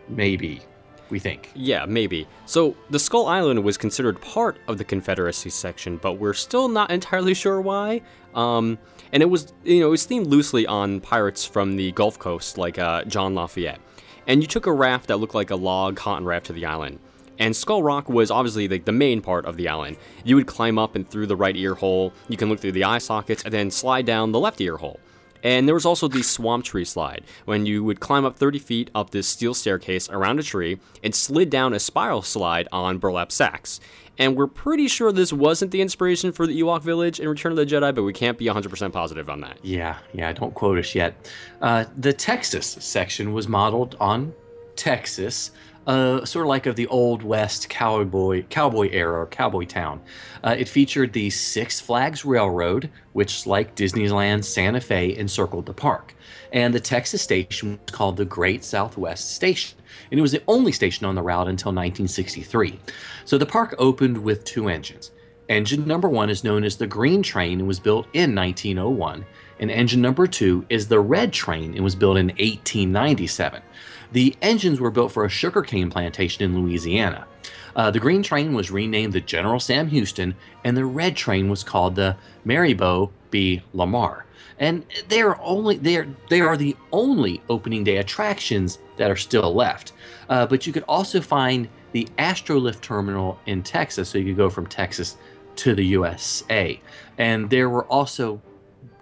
maybe 0.09 0.61
we 1.09 1.19
think 1.19 1.49
Yeah, 1.55 1.85
maybe. 1.85 2.27
So 2.45 2.75
the 2.89 2.99
Skull 2.99 3.27
Island 3.27 3.63
was 3.63 3.77
considered 3.77 4.19
part 4.21 4.57
of 4.67 4.77
the 4.77 4.83
Confederacy 4.83 5.49
section, 5.49 5.97
but 5.97 6.13
we're 6.13 6.33
still 6.33 6.67
not 6.67 6.91
entirely 6.91 7.33
sure 7.33 7.61
why. 7.61 8.01
Um, 8.35 8.77
and 9.11 9.23
it 9.23 9.27
was, 9.27 9.53
you 9.63 9.79
know, 9.79 9.87
it 9.87 9.91
was 9.91 10.05
themed 10.05 10.27
loosely 10.27 10.67
on 10.67 11.01
pirates 11.01 11.45
from 11.45 11.75
the 11.75 11.91
Gulf 11.93 12.19
Coast, 12.19 12.57
like 12.57 12.77
uh, 12.77 13.03
John 13.05 13.33
Lafayette. 13.33 13.79
And 14.27 14.41
you 14.41 14.47
took 14.47 14.67
a 14.67 14.71
raft 14.71 15.07
that 15.07 15.17
looked 15.17 15.33
like 15.33 15.49
a 15.49 15.55
log 15.55 15.95
cotton 15.95 16.25
raft 16.25 16.45
to 16.47 16.53
the 16.53 16.65
island. 16.65 16.99
And 17.39 17.55
Skull 17.55 17.81
Rock 17.81 18.09
was 18.09 18.29
obviously 18.29 18.67
like 18.67 18.85
the 18.85 18.91
main 18.91 19.21
part 19.21 19.45
of 19.45 19.55
the 19.55 19.69
island. 19.69 19.97
You 20.25 20.35
would 20.35 20.45
climb 20.45 20.77
up 20.77 20.95
and 20.95 21.09
through 21.09 21.27
the 21.27 21.37
right 21.37 21.55
ear 21.55 21.73
hole. 21.73 22.13
You 22.27 22.35
can 22.35 22.49
look 22.49 22.59
through 22.59 22.73
the 22.73 22.83
eye 22.83 22.97
sockets 22.97 23.43
and 23.43 23.53
then 23.53 23.71
slide 23.71 24.05
down 24.05 24.33
the 24.33 24.39
left 24.39 24.59
ear 24.59 24.77
hole. 24.77 24.99
And 25.43 25.67
there 25.67 25.75
was 25.75 25.85
also 25.85 26.07
the 26.07 26.23
swamp 26.23 26.65
tree 26.65 26.85
slide, 26.85 27.23
when 27.45 27.65
you 27.65 27.83
would 27.83 27.99
climb 27.99 28.25
up 28.25 28.37
30 28.37 28.59
feet 28.59 28.89
up 28.93 29.11
this 29.11 29.27
steel 29.27 29.53
staircase 29.53 30.09
around 30.09 30.39
a 30.39 30.43
tree 30.43 30.79
and 31.03 31.13
slid 31.15 31.49
down 31.49 31.73
a 31.73 31.79
spiral 31.79 32.21
slide 32.21 32.67
on 32.71 32.97
burlap 32.97 33.31
sacks. 33.31 33.79
And 34.17 34.35
we're 34.35 34.47
pretty 34.47 34.89
sure 34.89 35.13
this 35.13 35.31
wasn't 35.31 35.71
the 35.71 35.81
inspiration 35.81 36.33
for 36.33 36.45
the 36.45 36.59
Ewok 36.61 36.81
village 36.81 37.21
in 37.21 37.29
Return 37.29 37.53
of 37.53 37.55
the 37.57 37.65
Jedi, 37.65 37.95
but 37.95 38.03
we 38.03 38.11
can't 38.11 38.37
be 38.37 38.45
100% 38.45 38.91
positive 38.91 39.29
on 39.29 39.39
that. 39.41 39.57
Yeah, 39.63 39.97
yeah, 40.13 40.33
don't 40.33 40.53
quote 40.53 40.77
us 40.77 40.93
yet. 40.93 41.31
Uh, 41.61 41.85
the 41.95 42.11
Texas 42.11 42.67
section 42.81 43.31
was 43.31 43.47
modeled 43.47 43.95
on 44.01 44.33
Texas, 44.75 45.51
uh, 45.89 46.23
sort 46.23 46.45
of 46.45 46.49
like 46.49 46.67
of 46.67 46.75
the 46.75 46.85
old 46.87 47.23
West 47.23 47.67
cowboy 47.67 48.43
cowboy 48.43 48.89
era 48.91 49.21
or 49.21 49.25
cowboy 49.25 49.65
town. 49.65 49.99
Uh, 50.43 50.55
it 50.57 50.69
featured 50.69 51.13
the 51.13 51.31
Six 51.31 51.79
Flags 51.79 52.23
Railroad, 52.23 52.91
which, 53.13 53.47
like 53.47 53.75
Disneyland 53.75 54.43
Santa 54.43 54.81
Fe, 54.81 55.17
encircled 55.17 55.65
the 55.65 55.73
park. 55.73 56.13
And 56.53 56.75
the 56.75 56.79
Texas 56.79 57.23
station 57.23 57.79
was 57.83 57.91
called 57.91 58.17
the 58.17 58.25
Great 58.25 58.63
Southwest 58.63 59.33
Station, 59.33 59.79
and 60.11 60.19
it 60.19 60.21
was 60.21 60.31
the 60.31 60.43
only 60.47 60.71
station 60.71 61.07
on 61.07 61.15
the 61.15 61.23
route 61.23 61.47
until 61.47 61.71
1963. 61.71 62.79
So 63.25 63.39
the 63.39 63.47
park 63.47 63.73
opened 63.79 64.19
with 64.19 64.43
two 64.43 64.69
engines. 64.69 65.09
Engine 65.49 65.87
number 65.87 66.07
one 66.07 66.29
is 66.29 66.43
known 66.43 66.63
as 66.63 66.77
the 66.77 66.85
Green 66.85 67.23
Train 67.23 67.57
and 67.57 67.67
was 67.67 67.79
built 67.79 68.05
in 68.13 68.35
1901. 68.35 69.25
And 69.59 69.71
engine 69.71 70.01
number 70.01 70.27
two 70.27 70.63
is 70.69 70.87
the 70.87 70.99
Red 70.99 71.33
Train 71.33 71.73
and 71.73 71.83
was 71.83 71.95
built 71.95 72.17
in 72.17 72.27
1897. 72.27 73.63
The 74.11 74.35
engines 74.41 74.79
were 74.79 74.91
built 74.91 75.11
for 75.11 75.25
a 75.25 75.29
sugarcane 75.29 75.89
plantation 75.89 76.43
in 76.43 76.59
Louisiana. 76.59 77.27
Uh, 77.75 77.91
the 77.91 77.99
Green 77.99 78.23
Train 78.23 78.53
was 78.53 78.71
renamed 78.71 79.13
the 79.13 79.21
General 79.21 79.59
Sam 79.59 79.87
Houston, 79.87 80.35
and 80.63 80.75
the 80.75 80.85
Red 80.85 81.15
Train 81.15 81.49
was 81.49 81.63
called 81.63 81.95
the 81.95 82.17
Mirabeau 82.43 83.11
B. 83.31 83.61
Lamar. 83.73 84.25
And 84.57 84.83
they 85.07 85.21
are 85.21 85.39
only 85.41 85.77
they 85.77 85.95
are 85.97 86.07
they 86.29 86.41
are 86.41 86.57
the 86.57 86.75
only 86.91 87.41
opening 87.49 87.83
day 87.85 87.97
attractions 87.97 88.79
that 88.97 89.09
are 89.09 89.15
still 89.15 89.53
left. 89.53 89.93
Uh, 90.27 90.45
but 90.45 90.67
you 90.67 90.73
could 90.73 90.83
also 90.83 91.21
find 91.21 91.69
the 91.93 92.07
Astrolift 92.17 92.81
terminal 92.81 93.39
in 93.45 93.63
Texas, 93.63 94.09
so 94.09 94.17
you 94.17 94.25
could 94.25 94.37
go 94.37 94.49
from 94.49 94.67
Texas 94.67 95.15
to 95.57 95.75
the 95.75 95.85
USA. 95.85 96.79
And 97.17 97.49
there 97.49 97.69
were 97.69 97.85
also 97.85 98.41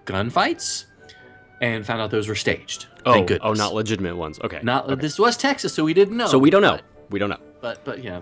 gunfights, 0.06 0.86
and 1.62 1.86
found 1.86 2.02
out 2.02 2.12
those 2.12 2.28
were 2.28 2.36
staged. 2.36 2.86
Oh, 3.06 3.26
oh, 3.42 3.54
not 3.54 3.74
legitimate 3.74 4.16
ones. 4.16 4.40
Okay. 4.44 4.60
Not 4.64 4.86
okay. 4.86 5.02
this 5.02 5.18
was 5.18 5.38
Texas, 5.38 5.74
so 5.74 5.84
we 5.84 5.94
didn't 5.94 6.18
know. 6.18 6.28
So 6.28 6.38
we 6.38 6.50
don't 6.50 6.62
know. 6.62 6.76
But 6.76 7.12
We 7.12 7.20
don't 7.20 7.30
know. 7.30 7.40
but, 7.62 7.84
but 7.86 8.04
yeah, 8.04 8.22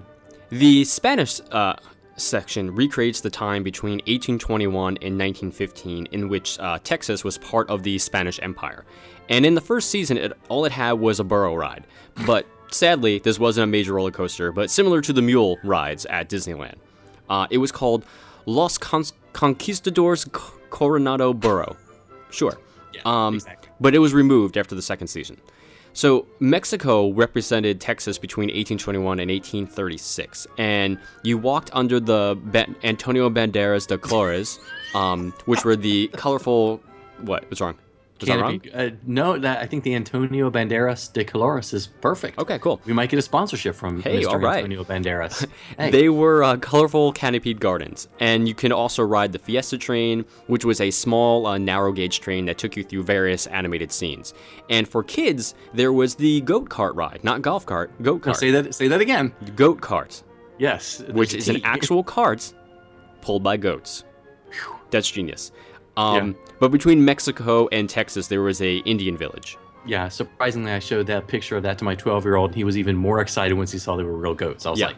The 0.50 0.86
Spanish 0.86 1.42
uh, 1.52 1.76
section 2.18 2.74
recreates 2.74 3.22
the 3.22 3.30
time 3.30 3.64
between 3.64 3.96
1821 4.06 4.98
and 5.02 5.18
1915, 5.20 6.08
in 6.12 6.30
which 6.30 6.58
uh, 6.60 6.80
Texas 6.84 7.24
was 7.24 7.38
part 7.40 7.70
of 7.70 7.84
the 7.84 7.98
Spanish 7.98 8.40
Empire. 8.42 8.86
And 9.28 9.46
in 9.46 9.56
the 9.56 9.62
first 9.62 9.90
season, 9.90 10.18
it, 10.18 10.34
all 10.50 10.66
it 10.66 10.72
had 10.72 10.94
was 10.94 11.20
a 11.20 11.24
burro 11.24 11.56
ride. 11.56 11.88
But 12.28 12.46
sadly, 12.72 13.20
this 13.20 13.40
wasn't 13.40 13.64
a 13.64 13.68
major 13.68 13.94
roller 13.94 14.12
coaster, 14.12 14.52
but 14.52 14.70
similar 14.70 15.02
to 15.02 15.12
the 15.14 15.22
mule 15.22 15.58
rides 15.64 16.06
at 16.06 16.30
Disneyland. 16.30 16.76
Uh, 17.28 17.48
it 17.50 17.58
was 17.58 17.72
called 17.72 18.06
Los 18.46 18.78
Con- 18.78 19.04
Conquistadores 19.34 20.26
Coronado 20.70 21.34
Burro. 21.34 21.76
Sure. 22.30 22.58
Um, 23.04 23.36
exactly. 23.36 23.70
But 23.80 23.96
it 23.96 24.00
was 24.00 24.14
removed 24.14 24.58
after 24.58 24.76
the 24.76 24.82
second 24.82 25.08
season. 25.08 25.40
So 25.94 26.28
Mexico 26.42 27.12
represented 27.14 27.80
Texas 27.80 28.18
between 28.18 28.48
1821 28.48 29.20
and 29.20 29.32
1836, 29.32 30.46
and 30.58 31.00
you 31.24 31.38
walked 31.38 31.70
under 31.74 32.02
the 32.02 32.38
Antonio 32.84 33.30
Banderas 33.30 33.88
de 33.88 33.98
Colores, 33.98 34.60
um, 34.94 35.34
which 35.46 35.64
were 35.64 35.78
the 35.78 36.10
colorful. 36.10 36.82
What? 37.22 37.46
What's 37.50 37.62
wrong? 37.62 37.78
Wrong? 38.26 38.60
Canopy. 38.62 38.72
Uh, 38.74 38.92
no, 39.06 39.38
that 39.38 39.60
I 39.62 39.66
think 39.66 39.84
the 39.84 39.94
Antonio 39.94 40.50
Banderas 40.50 41.12
de 41.12 41.26
Coloris 41.26 41.74
is 41.74 41.88
perfect. 41.88 42.40
Okay, 42.40 42.58
cool. 42.60 42.80
We 42.86 42.94
might 42.94 43.10
get 43.10 43.20
a 43.20 43.22
sponsorship 43.22 43.76
from 43.76 44.02
Hey, 44.02 44.22
Mr. 44.24 44.42
right. 44.42 44.58
Antonio 44.58 44.86
Banderas. 44.86 45.46
Hey, 45.78 45.92
They 45.92 46.08
were 46.08 46.42
uh, 46.42 46.56
colorful 46.58 47.12
canopied 47.12 47.60
gardens, 47.60 48.08
and 48.22 48.48
you 48.48 48.56
can 48.56 48.72
also 48.72 49.04
ride 49.04 49.34
the 49.34 49.40
Fiesta 49.40 49.78
train, 49.78 50.24
which 50.48 50.64
was 50.64 50.80
a 50.80 50.92
small, 50.92 51.46
uh, 51.46 51.58
narrow 51.58 51.92
gauge 51.92 52.22
train 52.22 52.46
that 52.46 52.58
took 52.58 52.78
you 52.78 52.84
through 52.86 53.04
various 53.04 53.48
animated 53.48 53.92
scenes. 53.92 54.34
And 54.70 54.88
for 54.88 55.04
kids, 55.04 55.54
there 55.74 55.92
was 55.92 56.16
the 56.16 56.40
goat 56.42 56.70
cart 56.70 56.96
ride, 56.96 57.20
not 57.24 57.42
golf 57.42 57.66
cart, 57.66 57.92
goat 58.02 58.16
No, 58.16 58.20
cart, 58.20 58.38
say 58.38 58.52
that. 58.52 58.74
Say 58.74 58.88
that 58.88 59.02
again. 59.02 59.34
goat 59.58 59.82
cart, 59.82 60.24
Yes. 60.58 61.04
which 61.12 61.34
is 61.34 61.50
an 61.50 61.60
actual 61.66 62.02
cart 62.02 62.54
pulled 63.20 63.44
by 63.44 63.58
goats. 63.58 64.06
That's 64.92 65.12
genius. 65.12 65.52
Um, 65.98 66.36
But 66.60 66.72
between 66.72 67.04
Mexico 67.04 67.68
and 67.72 67.90
Texas, 67.90 68.28
there 68.28 68.42
was 68.42 68.62
a 68.62 68.78
Indian 68.80 69.18
village. 69.18 69.58
Yeah. 69.86 70.08
Surprisingly, 70.10 70.72
I 70.72 70.80
showed 70.80 71.06
that 71.08 71.28
picture 71.28 71.58
of 71.58 71.64
that 71.64 71.78
to 71.80 71.84
my 71.86 71.96
12-year-old, 71.96 72.52
and 72.52 72.56
he 72.56 72.64
was 72.64 72.78
even 72.78 72.96
more 72.96 73.20
excited 73.22 73.54
once 73.56 73.72
he 73.72 73.78
saw 73.78 73.96
they 73.96 74.04
were 74.04 74.18
real 74.18 74.34
goats. 74.34 74.66
I 74.66 74.72
was 74.72 74.80
Yeah. 74.80 74.88
like, 74.88 74.96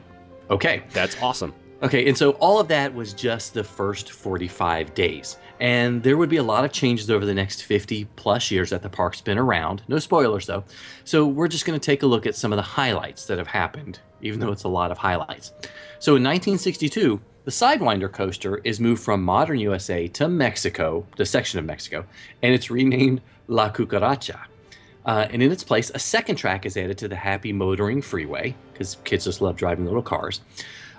okay. 0.52 0.84
That's 0.94 1.22
awesome. 1.22 1.54
Okay, 1.84 2.08
and 2.08 2.18
so 2.18 2.32
all 2.34 2.60
of 2.60 2.68
that 2.70 2.94
was 2.96 3.14
just 3.14 3.54
the 3.54 3.64
first 3.64 4.12
45 4.12 4.94
days. 4.96 5.38
And 5.60 6.02
there 6.02 6.18
would 6.18 6.30
be 6.30 6.38
a 6.38 6.44
lot 6.44 6.64
of 6.66 6.72
changes 6.72 7.10
over 7.12 7.26
the 7.26 7.34
next 7.34 7.64
50 7.64 8.06
plus 8.16 8.50
years 8.50 8.70
that 8.72 8.82
the 8.82 8.90
park's 8.90 9.22
been 9.22 9.38
around. 9.38 9.84
No 9.88 10.00
spoilers, 10.00 10.46
though. 10.48 10.64
So 11.04 11.26
we're 11.28 11.48
just 11.48 11.66
going 11.66 11.80
to 11.80 11.84
take 11.86 12.02
a 12.04 12.08
look 12.08 12.26
at 12.26 12.36
some 12.36 12.52
of 12.52 12.58
the 12.58 12.64
highlights 12.64 13.26
that 13.26 13.38
have 13.38 13.48
happened, 13.48 14.00
even 14.22 14.40
though 14.40 14.52
it's 14.52 14.64
a 14.64 14.68
lot 14.70 14.90
of 14.92 14.98
highlights. 14.98 15.52
So 16.00 16.16
in 16.16 16.24
1962, 16.24 17.20
the 17.48 17.52
Sidewinder 17.52 18.12
coaster 18.12 18.58
is 18.66 18.82
moved 18.82 19.02
from 19.02 19.24
modern 19.24 19.58
USA 19.60 20.10
to 20.10 20.28
Mexico, 20.28 21.08
the 21.16 21.26
section 21.26 21.60
of 21.60 21.64
Mexico, 21.64 22.04
and 22.44 22.54
it's 22.54 22.70
renamed 22.70 23.22
La 23.48 23.72
Cucaracha. 23.72 24.38
Uh, 25.06 25.28
and 25.32 25.42
in 25.42 25.50
its 25.50 25.64
place, 25.64 25.90
a 25.96 26.00
second 26.00 26.36
track 26.36 26.66
is 26.66 26.76
added 26.76 26.98
to 26.98 27.08
the 27.08 27.16
Happy 27.16 27.54
Motoring 27.54 28.02
Freeway 28.02 28.54
because 28.74 28.98
kids 29.06 29.24
just 29.24 29.40
love 29.40 29.56
driving 29.56 29.86
little 29.86 30.02
cars. 30.02 30.42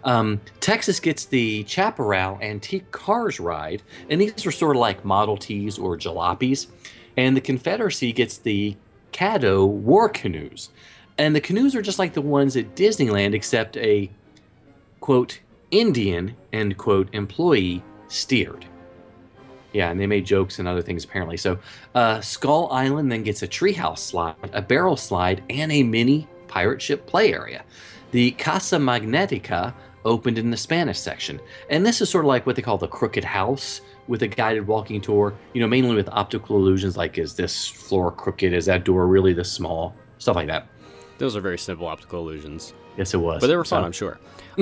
Um, 0.04 0.40
Texas 0.60 1.00
gets 1.00 1.26
the 1.26 1.64
Chaparral 1.64 2.38
Antique 2.40 2.90
Cars 2.92 3.38
ride, 3.38 3.82
and 4.08 4.18
these 4.18 4.46
are 4.46 4.50
sort 4.50 4.74
of 4.74 4.80
like 4.80 5.04
Model 5.04 5.36
Ts 5.36 5.78
or 5.78 5.98
jalopies. 5.98 6.68
And 7.18 7.36
the 7.36 7.42
Confederacy 7.42 8.10
gets 8.14 8.38
the 8.38 8.74
Caddo 9.12 9.68
War 9.68 10.08
Canoes. 10.08 10.70
And 11.18 11.36
the 11.36 11.42
canoes 11.42 11.74
are 11.74 11.82
just 11.82 11.98
like 11.98 12.14
the 12.14 12.22
ones 12.22 12.56
at 12.56 12.74
Disneyland, 12.74 13.34
except 13.34 13.76
a 13.76 14.08
quote 15.00 15.40
Indian 15.70 16.34
end 16.52 16.76
quote 16.76 17.08
employee 17.12 17.82
steered. 18.08 18.64
Yeah, 19.72 19.90
and 19.90 20.00
they 20.00 20.06
made 20.06 20.25
jokes 20.25 20.58
and 20.58 20.66
other 20.66 20.82
things 20.82 21.04
apparently. 21.04 21.37
So, 21.37 21.58
uh, 21.94 22.20
Skull 22.20 22.68
Island 22.72 23.12
then 23.12 23.22
gets 23.22 23.42
a 23.42 23.48
treehouse 23.48 23.98
slide, 23.98 24.34
a 24.52 24.62
barrel 24.62 24.96
slide, 24.96 25.42
and 25.50 25.70
a 25.70 25.82
mini 25.82 26.26
pirate 26.48 26.80
ship 26.80 27.06
play 27.06 27.34
area. 27.34 27.64
The 28.10 28.30
Casa 28.32 28.78
Magnetica 28.78 29.75
opened 30.06 30.38
in 30.38 30.50
the 30.50 30.56
Spanish 30.56 30.98
section, 30.98 31.38
and 31.68 31.84
this 31.84 32.00
is 32.00 32.08
sort 32.08 32.25
of 32.25 32.28
like 32.28 32.46
what 32.46 32.56
they 32.56 32.62
call 32.62 32.78
the 32.78 32.88
Crooked 32.88 33.25
House 33.25 33.82
with 34.06 34.22
a 34.22 34.28
guided 34.28 34.66
walking 34.66 35.02
tour. 35.02 35.34
You 35.52 35.60
know, 35.60 35.68
mainly 35.68 35.94
with 35.94 36.08
optical 36.08 36.56
illusions, 36.56 36.96
like 36.96 37.18
is 37.18 37.34
this 37.34 37.66
floor 37.66 38.10
crooked? 38.10 38.54
Is 38.54 38.64
that 38.66 38.84
door 38.84 39.06
really 39.06 39.34
this 39.34 39.52
small? 39.52 39.94
Stuff 40.16 40.37
like 40.37 40.46
that. 40.46 40.66
Those 41.18 41.37
are 41.37 41.40
very 41.42 41.58
simple 41.58 41.87
optical 41.87 42.20
illusions. 42.20 42.72
Yes, 42.98 43.14
it 43.14 43.18
was. 43.18 43.40
But 43.40 43.46
they 43.46 43.56
were 43.56 43.64
fun, 43.64 43.82
So- 43.82 43.86
I'm 43.86 43.92
sure. 43.92 44.18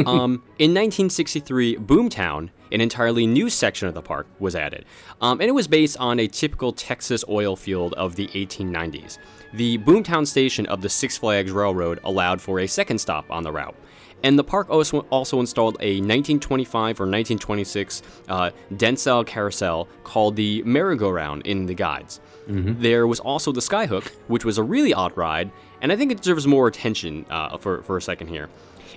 um, 0.06 0.42
in 0.58 0.72
1963, 0.74 1.76
Boomtown, 1.78 2.50
an 2.70 2.80
entirely 2.80 3.26
new 3.26 3.48
section 3.48 3.88
of 3.88 3.94
the 3.94 4.02
park, 4.02 4.26
was 4.38 4.54
added. 4.54 4.84
Um, 5.20 5.40
and 5.40 5.48
it 5.48 5.52
was 5.52 5.66
based 5.66 5.96
on 5.98 6.20
a 6.20 6.28
typical 6.28 6.72
Texas 6.72 7.24
oil 7.28 7.56
field 7.56 7.94
of 7.94 8.14
the 8.16 8.26
1890s. 8.28 9.18
The 9.54 9.78
Boomtown 9.78 10.26
station 10.26 10.66
of 10.66 10.82
the 10.82 10.88
Six 10.88 11.16
Flags 11.16 11.50
Railroad 11.50 11.98
allowed 12.04 12.40
for 12.42 12.60
a 12.60 12.66
second 12.66 12.98
stop 12.98 13.24
on 13.30 13.42
the 13.42 13.50
route. 13.52 13.74
And 14.22 14.38
the 14.38 14.44
park 14.44 14.70
also, 14.70 15.00
also 15.10 15.40
installed 15.40 15.76
a 15.80 16.00
1925 16.00 17.00
or 17.00 17.04
1926 17.04 18.02
uh, 18.28 18.50
Dentzel 18.72 19.26
carousel 19.26 19.88
called 20.04 20.36
the 20.36 20.62
merry-go-round 20.62 21.46
in 21.46 21.66
the 21.66 21.74
guides. 21.74 22.20
There 22.48 23.06
was 23.06 23.18
also 23.20 23.50
the 23.52 23.60
Skyhook, 23.60 24.06
which 24.28 24.44
was 24.44 24.56
a 24.58 24.62
really 24.62 24.94
odd 24.94 25.16
ride, 25.16 25.50
and 25.80 25.92
I 25.92 25.97
think 25.97 26.12
it 26.12 26.18
deserves 26.18 26.47
more 26.47 26.66
attention 26.68 27.26
uh, 27.30 27.56
for, 27.59 27.83
for 27.83 27.97
a 27.97 28.02
second 28.02 28.28
here. 28.28 28.49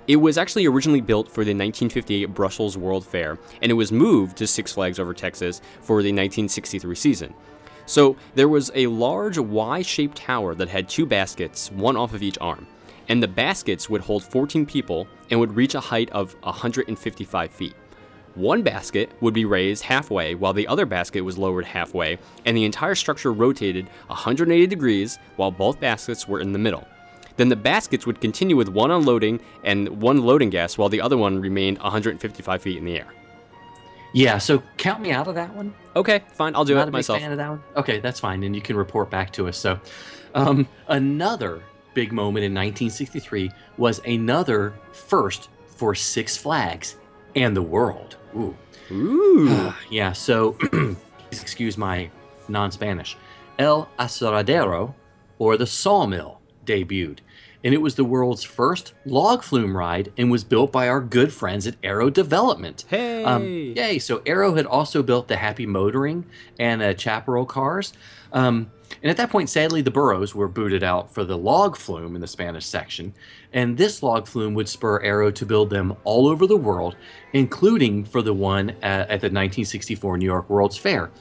It 0.07 0.15
was 0.15 0.37
actually 0.37 0.65
originally 0.65 1.01
built 1.01 1.27
for 1.27 1.43
the 1.43 1.51
1958 1.51 2.25
Brussels 2.33 2.77
World 2.77 3.05
Fair, 3.05 3.37
and 3.61 3.71
it 3.71 3.75
was 3.75 3.91
moved 3.91 4.37
to 4.37 4.47
Six 4.47 4.73
Flags 4.73 4.99
Over 4.99 5.13
Texas 5.13 5.59
for 5.81 6.01
the 6.01 6.09
1963 6.09 6.95
season. 6.95 7.33
So 7.85 8.15
there 8.35 8.47
was 8.47 8.71
a 8.75 8.87
large 8.87 9.37
Y 9.37 9.81
shaped 9.81 10.17
tower 10.17 10.53
that 10.55 10.69
had 10.69 10.87
two 10.87 11.05
baskets, 11.05 11.71
one 11.71 11.97
off 11.97 12.13
of 12.13 12.21
each 12.21 12.37
arm. 12.39 12.67
And 13.07 13.21
the 13.21 13.27
baskets 13.27 13.89
would 13.89 14.01
hold 14.01 14.23
14 14.23 14.65
people 14.65 15.07
and 15.31 15.39
would 15.39 15.55
reach 15.55 15.73
a 15.73 15.79
height 15.79 16.11
of 16.11 16.35
155 16.43 17.51
feet. 17.51 17.73
One 18.39 18.63
basket 18.63 19.11
would 19.19 19.33
be 19.33 19.43
raised 19.43 19.83
halfway 19.83 20.33
while 20.33 20.53
the 20.53 20.65
other 20.65 20.85
basket 20.85 21.19
was 21.19 21.37
lowered 21.37 21.65
halfway, 21.65 22.17
and 22.45 22.55
the 22.55 22.63
entire 22.63 22.95
structure 22.95 23.33
rotated 23.33 23.89
180 24.07 24.65
degrees 24.65 25.19
while 25.35 25.51
both 25.51 25.81
baskets 25.81 26.25
were 26.25 26.39
in 26.39 26.53
the 26.53 26.57
middle. 26.57 26.87
Then 27.35 27.49
the 27.49 27.57
baskets 27.57 28.05
would 28.05 28.21
continue 28.21 28.55
with 28.55 28.69
one 28.69 28.91
unloading 28.91 29.41
and 29.65 29.89
one 30.01 30.21
loading 30.21 30.49
gas, 30.49 30.77
while 30.77 30.87
the 30.87 31.01
other 31.01 31.17
one 31.17 31.41
remained 31.41 31.79
155 31.79 32.61
feet 32.61 32.77
in 32.77 32.85
the 32.85 32.95
air. 32.99 33.07
Yeah, 34.13 34.37
so 34.37 34.63
count 34.77 35.01
me 35.01 35.11
out 35.11 35.27
of 35.27 35.35
that 35.35 35.53
one. 35.53 35.73
Okay, 35.97 36.23
fine, 36.31 36.55
I'll 36.55 36.63
do 36.63 36.75
Not 36.75 36.83
it 36.83 36.83
a 36.83 36.85
big 36.87 36.93
myself. 36.93 37.19
fan 37.19 37.31
of 37.33 37.37
that 37.39 37.49
one. 37.49 37.63
Okay, 37.75 37.99
that's 37.99 38.21
fine, 38.21 38.43
and 38.43 38.55
you 38.55 38.61
can 38.61 38.77
report 38.77 39.09
back 39.09 39.33
to 39.33 39.49
us. 39.49 39.57
So, 39.57 39.81
um, 40.33 40.65
another 40.87 41.61
big 41.93 42.13
moment 42.13 42.45
in 42.45 42.53
1963 42.53 43.51
was 43.77 43.99
another 44.05 44.75
first 44.93 45.49
for 45.75 45.93
Six 45.93 46.37
Flags 46.37 46.95
and 47.35 47.53
the 47.53 47.61
world. 47.61 48.15
Ooh. 48.35 48.55
Ooh. 48.91 49.73
yeah, 49.89 50.11
so 50.13 50.51
please 50.61 51.41
excuse 51.41 51.77
my 51.77 52.09
non-Spanish. 52.47 53.17
El 53.57 53.89
Asadero, 53.99 54.93
or 55.37 55.57
the 55.57 55.67
Sawmill, 55.67 56.39
debuted, 56.65 57.19
and 57.63 57.73
it 57.73 57.81
was 57.81 57.95
the 57.95 58.05
world's 58.05 58.43
first 58.43 58.93
log 59.05 59.43
flume 59.43 59.75
ride 59.75 60.11
and 60.17 60.31
was 60.31 60.43
built 60.43 60.71
by 60.71 60.87
our 60.87 61.01
good 61.01 61.33
friends 61.33 61.67
at 61.67 61.75
Arrow 61.83 62.09
Development. 62.09 62.85
Hey. 62.87 63.23
Um, 63.23 63.43
yay! 63.43 63.99
So 63.99 64.21
Arrow 64.25 64.55
had 64.55 64.65
also 64.65 65.03
built 65.03 65.27
the 65.27 65.35
Happy 65.35 65.65
Motoring 65.65 66.25
and 66.57 66.81
uh, 66.81 66.95
Chaparral 66.95 67.45
cars. 67.45 67.91
Um, 68.31 68.71
and 69.01 69.09
at 69.09 69.17
that 69.17 69.29
point, 69.29 69.49
sadly, 69.49 69.81
the 69.81 69.91
Burros 69.91 70.35
were 70.35 70.47
booted 70.47 70.83
out 70.83 71.13
for 71.13 71.23
the 71.23 71.37
log 71.37 71.77
flume 71.77 72.15
in 72.15 72.21
the 72.21 72.27
Spanish 72.27 72.65
section. 72.65 73.13
And 73.53 73.77
this 73.77 74.03
log 74.03 74.27
flume 74.27 74.53
would 74.55 74.69
spur 74.69 75.01
Arrow 75.01 75.31
to 75.31 75.45
build 75.45 75.69
them 75.69 75.95
all 76.03 76.27
over 76.27 76.45
the 76.45 76.57
world, 76.57 76.95
including 77.33 78.05
for 78.05 78.21
the 78.21 78.33
one 78.33 78.71
at, 78.81 79.01
at 79.01 79.21
the 79.21 79.27
1964 79.27 80.17
New 80.17 80.25
York 80.25 80.49
World's 80.49 80.77
Fair. 80.77 81.11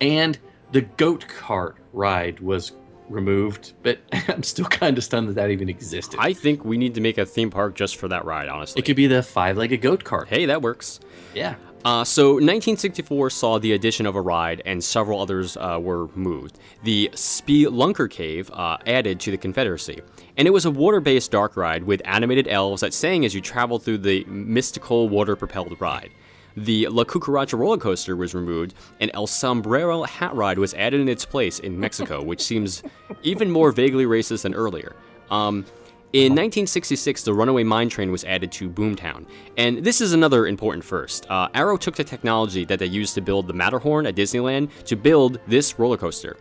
And 0.00 0.38
the 0.72 0.82
goat 0.82 1.26
cart 1.28 1.76
ride 1.92 2.40
was 2.40 2.72
removed, 3.08 3.72
but 3.82 3.98
I'm 4.28 4.42
still 4.42 4.66
kind 4.66 4.96
of 4.96 5.04
stunned 5.04 5.28
that 5.28 5.34
that 5.34 5.50
even 5.50 5.68
existed. 5.68 6.18
I 6.20 6.32
think 6.32 6.64
we 6.64 6.78
need 6.78 6.94
to 6.94 7.00
make 7.00 7.18
a 7.18 7.26
theme 7.26 7.50
park 7.50 7.74
just 7.74 7.96
for 7.96 8.08
that 8.08 8.24
ride, 8.24 8.48
honestly. 8.48 8.80
it 8.80 8.84
could 8.84 8.96
be 8.96 9.06
the 9.06 9.22
five-legged 9.22 9.80
goat 9.80 10.04
cart. 10.04 10.28
hey, 10.28 10.46
that 10.46 10.62
works. 10.62 11.00
Yeah. 11.34 11.56
Uh, 11.82 12.04
so 12.04 12.32
1964 12.32 13.30
saw 13.30 13.58
the 13.58 13.72
addition 13.72 14.04
of 14.04 14.14
a 14.14 14.20
ride, 14.20 14.60
and 14.66 14.84
several 14.84 15.20
others 15.20 15.56
uh, 15.56 15.78
were 15.80 16.08
moved. 16.14 16.58
The 16.82 17.08
Spelunker 17.14 18.10
Cave 18.10 18.50
uh, 18.52 18.76
added 18.86 19.18
to 19.20 19.30
the 19.30 19.38
Confederacy, 19.38 20.00
and 20.36 20.46
it 20.46 20.50
was 20.50 20.66
a 20.66 20.70
water-based 20.70 21.30
dark 21.30 21.56
ride 21.56 21.84
with 21.84 22.02
animated 22.04 22.48
elves 22.48 22.82
that 22.82 22.92
sang 22.92 23.24
as 23.24 23.34
you 23.34 23.40
traveled 23.40 23.82
through 23.82 23.98
the 23.98 24.24
mystical 24.24 25.08
water-propelled 25.08 25.80
ride. 25.80 26.10
The 26.54 26.88
La 26.88 27.04
Cucaracha 27.04 27.58
roller 27.58 27.78
coaster 27.78 28.14
was 28.14 28.34
removed, 28.34 28.74
and 29.00 29.10
El 29.14 29.26
Sombrero 29.26 30.02
hat 30.02 30.34
ride 30.34 30.58
was 30.58 30.74
added 30.74 31.00
in 31.00 31.08
its 31.08 31.24
place 31.24 31.60
in 31.60 31.80
Mexico, 31.80 32.22
which 32.22 32.42
seems 32.42 32.82
even 33.22 33.50
more 33.50 33.72
vaguely 33.72 34.04
racist 34.04 34.42
than 34.42 34.52
earlier. 34.52 34.96
Um, 35.30 35.64
in 36.12 36.32
1966, 36.32 37.22
the 37.22 37.32
runaway 37.32 37.62
mine 37.62 37.88
train 37.88 38.10
was 38.10 38.24
added 38.24 38.50
to 38.52 38.68
Boomtown, 38.68 39.26
and 39.56 39.78
this 39.78 40.00
is 40.00 40.12
another 40.12 40.48
important 40.48 40.84
first. 40.84 41.30
Uh, 41.30 41.48
Arrow 41.54 41.76
took 41.76 41.94
the 41.94 42.02
technology 42.02 42.64
that 42.64 42.80
they 42.80 42.86
used 42.86 43.14
to 43.14 43.20
build 43.20 43.46
the 43.46 43.52
Matterhorn 43.52 44.06
at 44.06 44.16
Disneyland 44.16 44.70
to 44.86 44.96
build 44.96 45.38
this 45.46 45.78
roller 45.78 45.96
coaster, 45.96 46.36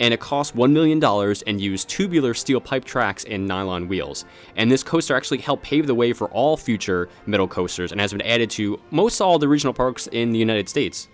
and 0.00 0.14
it 0.14 0.20
cost 0.20 0.56
$1 0.56 0.72
million 0.72 1.04
and 1.46 1.60
used 1.60 1.90
tubular 1.90 2.32
steel 2.32 2.62
pipe 2.62 2.86
tracks 2.86 3.24
and 3.24 3.46
nylon 3.46 3.88
wheels. 3.88 4.24
And 4.56 4.72
this 4.72 4.82
coaster 4.82 5.14
actually 5.14 5.38
helped 5.38 5.64
pave 5.64 5.86
the 5.86 5.94
way 5.94 6.14
for 6.14 6.30
all 6.30 6.56
future 6.56 7.10
metal 7.26 7.46
coasters 7.46 7.92
and 7.92 8.00
has 8.00 8.12
been 8.12 8.22
added 8.22 8.48
to 8.52 8.80
most 8.90 9.20
all 9.20 9.38
the 9.38 9.48
regional 9.48 9.74
parks 9.74 10.06
in 10.06 10.32
the 10.32 10.38
United 10.38 10.66
States. 10.66 11.08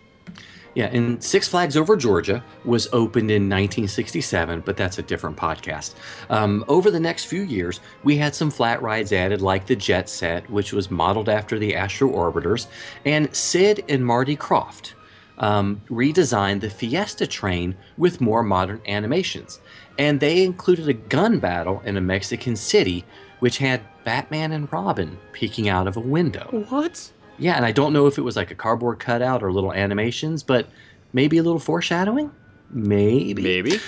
Yeah, 0.76 0.90
and 0.92 1.24
Six 1.24 1.48
Flags 1.48 1.74
Over 1.74 1.96
Georgia 1.96 2.44
was 2.66 2.86
opened 2.92 3.30
in 3.30 3.44
1967, 3.44 4.60
but 4.60 4.76
that's 4.76 4.98
a 4.98 5.02
different 5.02 5.34
podcast. 5.34 5.94
Um, 6.28 6.66
over 6.68 6.90
the 6.90 7.00
next 7.00 7.24
few 7.24 7.40
years, 7.40 7.80
we 8.04 8.18
had 8.18 8.34
some 8.34 8.50
flat 8.50 8.82
rides 8.82 9.10
added, 9.10 9.40
like 9.40 9.64
the 9.64 9.74
Jet 9.74 10.06
Set, 10.10 10.48
which 10.50 10.74
was 10.74 10.90
modeled 10.90 11.30
after 11.30 11.58
the 11.58 11.74
Astro 11.74 12.10
Orbiters, 12.10 12.66
and 13.06 13.34
Sid 13.34 13.86
and 13.88 14.04
Marty 14.04 14.36
Krofft 14.36 14.92
um, 15.38 15.80
redesigned 15.88 16.60
the 16.60 16.68
Fiesta 16.68 17.26
train 17.26 17.74
with 17.96 18.20
more 18.20 18.42
modern 18.42 18.82
animations. 18.86 19.60
And 19.98 20.20
they 20.20 20.44
included 20.44 20.90
a 20.90 20.92
gun 20.92 21.38
battle 21.38 21.80
in 21.86 21.96
a 21.96 22.02
Mexican 22.02 22.54
city, 22.54 23.02
which 23.38 23.56
had 23.56 23.80
Batman 24.04 24.52
and 24.52 24.70
Robin 24.70 25.16
peeking 25.32 25.70
out 25.70 25.86
of 25.86 25.96
a 25.96 26.00
window. 26.00 26.66
What? 26.68 27.10
Yeah, 27.38 27.56
and 27.56 27.64
I 27.64 27.72
don't 27.72 27.92
know 27.92 28.06
if 28.06 28.18
it 28.18 28.22
was 28.22 28.36
like 28.36 28.50
a 28.50 28.54
cardboard 28.54 28.98
cutout 28.98 29.42
or 29.42 29.52
little 29.52 29.72
animations, 29.72 30.42
but 30.42 30.68
maybe 31.12 31.38
a 31.38 31.42
little 31.42 31.58
foreshadowing? 31.58 32.30
Maybe. 32.70 33.42
Maybe. 33.42 33.80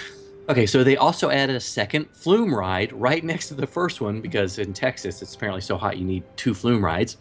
Okay, 0.48 0.64
so 0.64 0.82
they 0.82 0.96
also 0.96 1.28
added 1.30 1.56
a 1.56 1.60
second 1.60 2.08
flume 2.12 2.54
ride 2.54 2.92
right 2.92 3.22
next 3.22 3.48
to 3.48 3.54
the 3.54 3.66
first 3.66 4.00
one 4.00 4.22
because 4.22 4.58
in 4.58 4.72
Texas 4.72 5.20
it's 5.20 5.34
apparently 5.34 5.60
so 5.60 5.76
hot 5.76 5.98
you 5.98 6.06
need 6.06 6.24
two 6.36 6.54
flume 6.54 6.82
rides. 6.82 7.18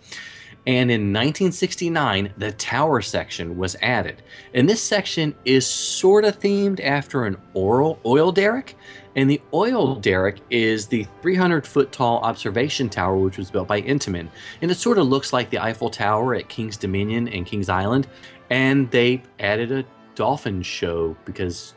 And 0.66 0.92
in 0.92 1.13
1969, 1.13 2.34
the 2.38 2.52
tower 2.54 3.02
section 3.02 3.58
was 3.58 3.78
added. 3.82 4.22
And 4.54 4.70
this 4.70 4.84
section 4.84 5.34
is 5.46 5.66
sort 5.66 6.26
of 6.26 6.40
themed 6.40 6.84
after 6.84 7.26
an 7.26 7.38
oral 7.54 8.00
oil 8.06 8.34
derrick. 8.34 8.76
And 9.18 9.30
the 9.30 9.42
oil 9.52 9.96
derrick 9.96 10.38
is 10.52 10.86
the 10.86 11.08
300 11.24 11.66
foot 11.66 11.92
tall 11.92 12.20
observation 12.20 12.88
tower, 12.88 13.18
which 13.18 13.40
was 13.40 13.50
built 13.50 13.68
by 13.68 13.82
Intamin. 13.82 14.30
And 14.62 14.70
it 14.70 14.76
sort 14.76 15.00
of 15.00 15.08
looks 15.08 15.34
like 15.34 15.50
the 15.50 15.58
Eiffel 15.58 15.90
Tower 15.90 16.36
at 16.36 16.48
King's 16.50 16.78
Dominion 16.78 17.28
and 17.28 17.44
King's 17.44 17.68
Island. 17.68 18.08
And 18.52 18.90
they 18.92 19.24
added 19.40 19.72
a 19.72 19.84
dolphin 20.14 20.62
show 20.62 21.18
because 21.26 21.74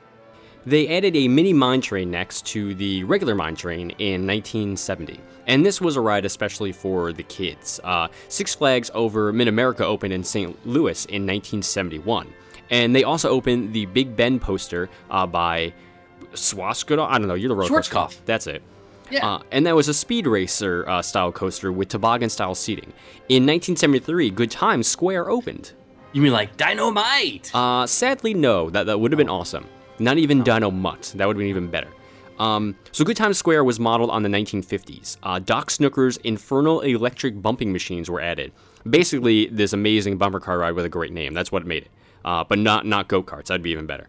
They 0.66 0.88
added 0.94 1.16
a 1.16 1.26
mini 1.28 1.54
mine 1.54 1.80
train 1.80 2.10
next 2.10 2.44
to 2.48 2.74
the 2.74 3.04
regular 3.04 3.34
mine 3.34 3.56
train 3.56 3.90
in 3.98 4.26
1970. 4.26 5.18
And 5.46 5.64
this 5.64 5.80
was 5.80 5.96
a 5.96 6.00
ride 6.02 6.26
especially 6.26 6.72
for 6.72 7.12
the 7.14 7.22
kids. 7.22 7.80
Uh, 7.82 8.08
Six 8.28 8.54
Flags 8.54 8.90
over 8.92 9.32
Mid 9.32 9.48
America 9.48 9.86
opened 9.86 10.12
in 10.12 10.22
St. 10.22 10.54
Louis 10.66 11.06
in 11.06 11.22
1971. 11.26 12.26
And 12.68 12.94
they 12.94 13.02
also 13.02 13.30
opened 13.30 13.72
the 13.72 13.86
Big 13.86 14.14
Bend 14.14 14.42
poster 14.42 14.90
uh, 15.10 15.26
by 15.26 15.72
Swastika. 16.34 17.02
I 17.02 17.18
don't 17.18 17.28
know, 17.28 17.34
you're 17.34 17.48
the 17.48 17.54
roller 17.56 17.68
coaster- 17.68 17.94
Schwarzkopf. 17.94 18.16
That's 18.26 18.46
it. 18.46 18.62
Yeah. 19.10 19.26
Uh, 19.26 19.42
and 19.50 19.66
that 19.66 19.74
was 19.74 19.88
a 19.88 19.94
speed 19.94 20.26
racer 20.26 20.88
uh, 20.88 21.02
style 21.02 21.32
coaster 21.32 21.72
with 21.72 21.88
toboggan 21.88 22.30
style 22.30 22.54
seating. 22.54 22.92
In 23.28 23.42
1973, 23.44 24.30
Good 24.30 24.50
Times 24.52 24.86
Square 24.86 25.28
opened. 25.30 25.72
you 26.12 26.22
mean 26.22 26.32
like 26.32 26.56
dynamite? 26.56 27.50
Uh, 27.54 27.86
sadly, 27.86 28.34
no. 28.34 28.70
That, 28.70 28.86
that 28.86 29.00
would 29.00 29.10
have 29.12 29.16
been 29.18 29.28
awesome. 29.28 29.66
Not 29.98 30.16
even 30.18 30.42
Dynomutt. 30.42 31.12
That 31.14 31.26
would 31.26 31.36
have 31.36 31.40
been 31.40 31.48
even 31.48 31.68
better. 31.68 31.88
Um, 32.38 32.74
so 32.92 33.04
Good 33.04 33.16
Times 33.18 33.36
Square 33.36 33.64
was 33.64 33.78
modeled 33.78 34.08
on 34.10 34.22
the 34.22 34.28
1950s. 34.30 35.18
Uh, 35.22 35.38
Doc 35.40 35.70
Snooker's 35.70 36.16
infernal 36.18 36.80
electric 36.80 37.42
bumping 37.42 37.70
machines 37.70 38.08
were 38.08 38.20
added. 38.20 38.52
Basically, 38.88 39.46
this 39.48 39.74
amazing 39.74 40.16
bumper 40.16 40.40
car 40.40 40.56
ride 40.58 40.72
with 40.72 40.86
a 40.86 40.88
great 40.88 41.12
name. 41.12 41.34
That's 41.34 41.52
what 41.52 41.66
made 41.66 41.82
it. 41.82 41.90
Uh, 42.24 42.44
but 42.44 42.58
not 42.58 42.86
not 42.86 43.08
go 43.08 43.22
karts. 43.22 43.46
That'd 43.46 43.62
be 43.62 43.70
even 43.70 43.86
better. 43.86 44.08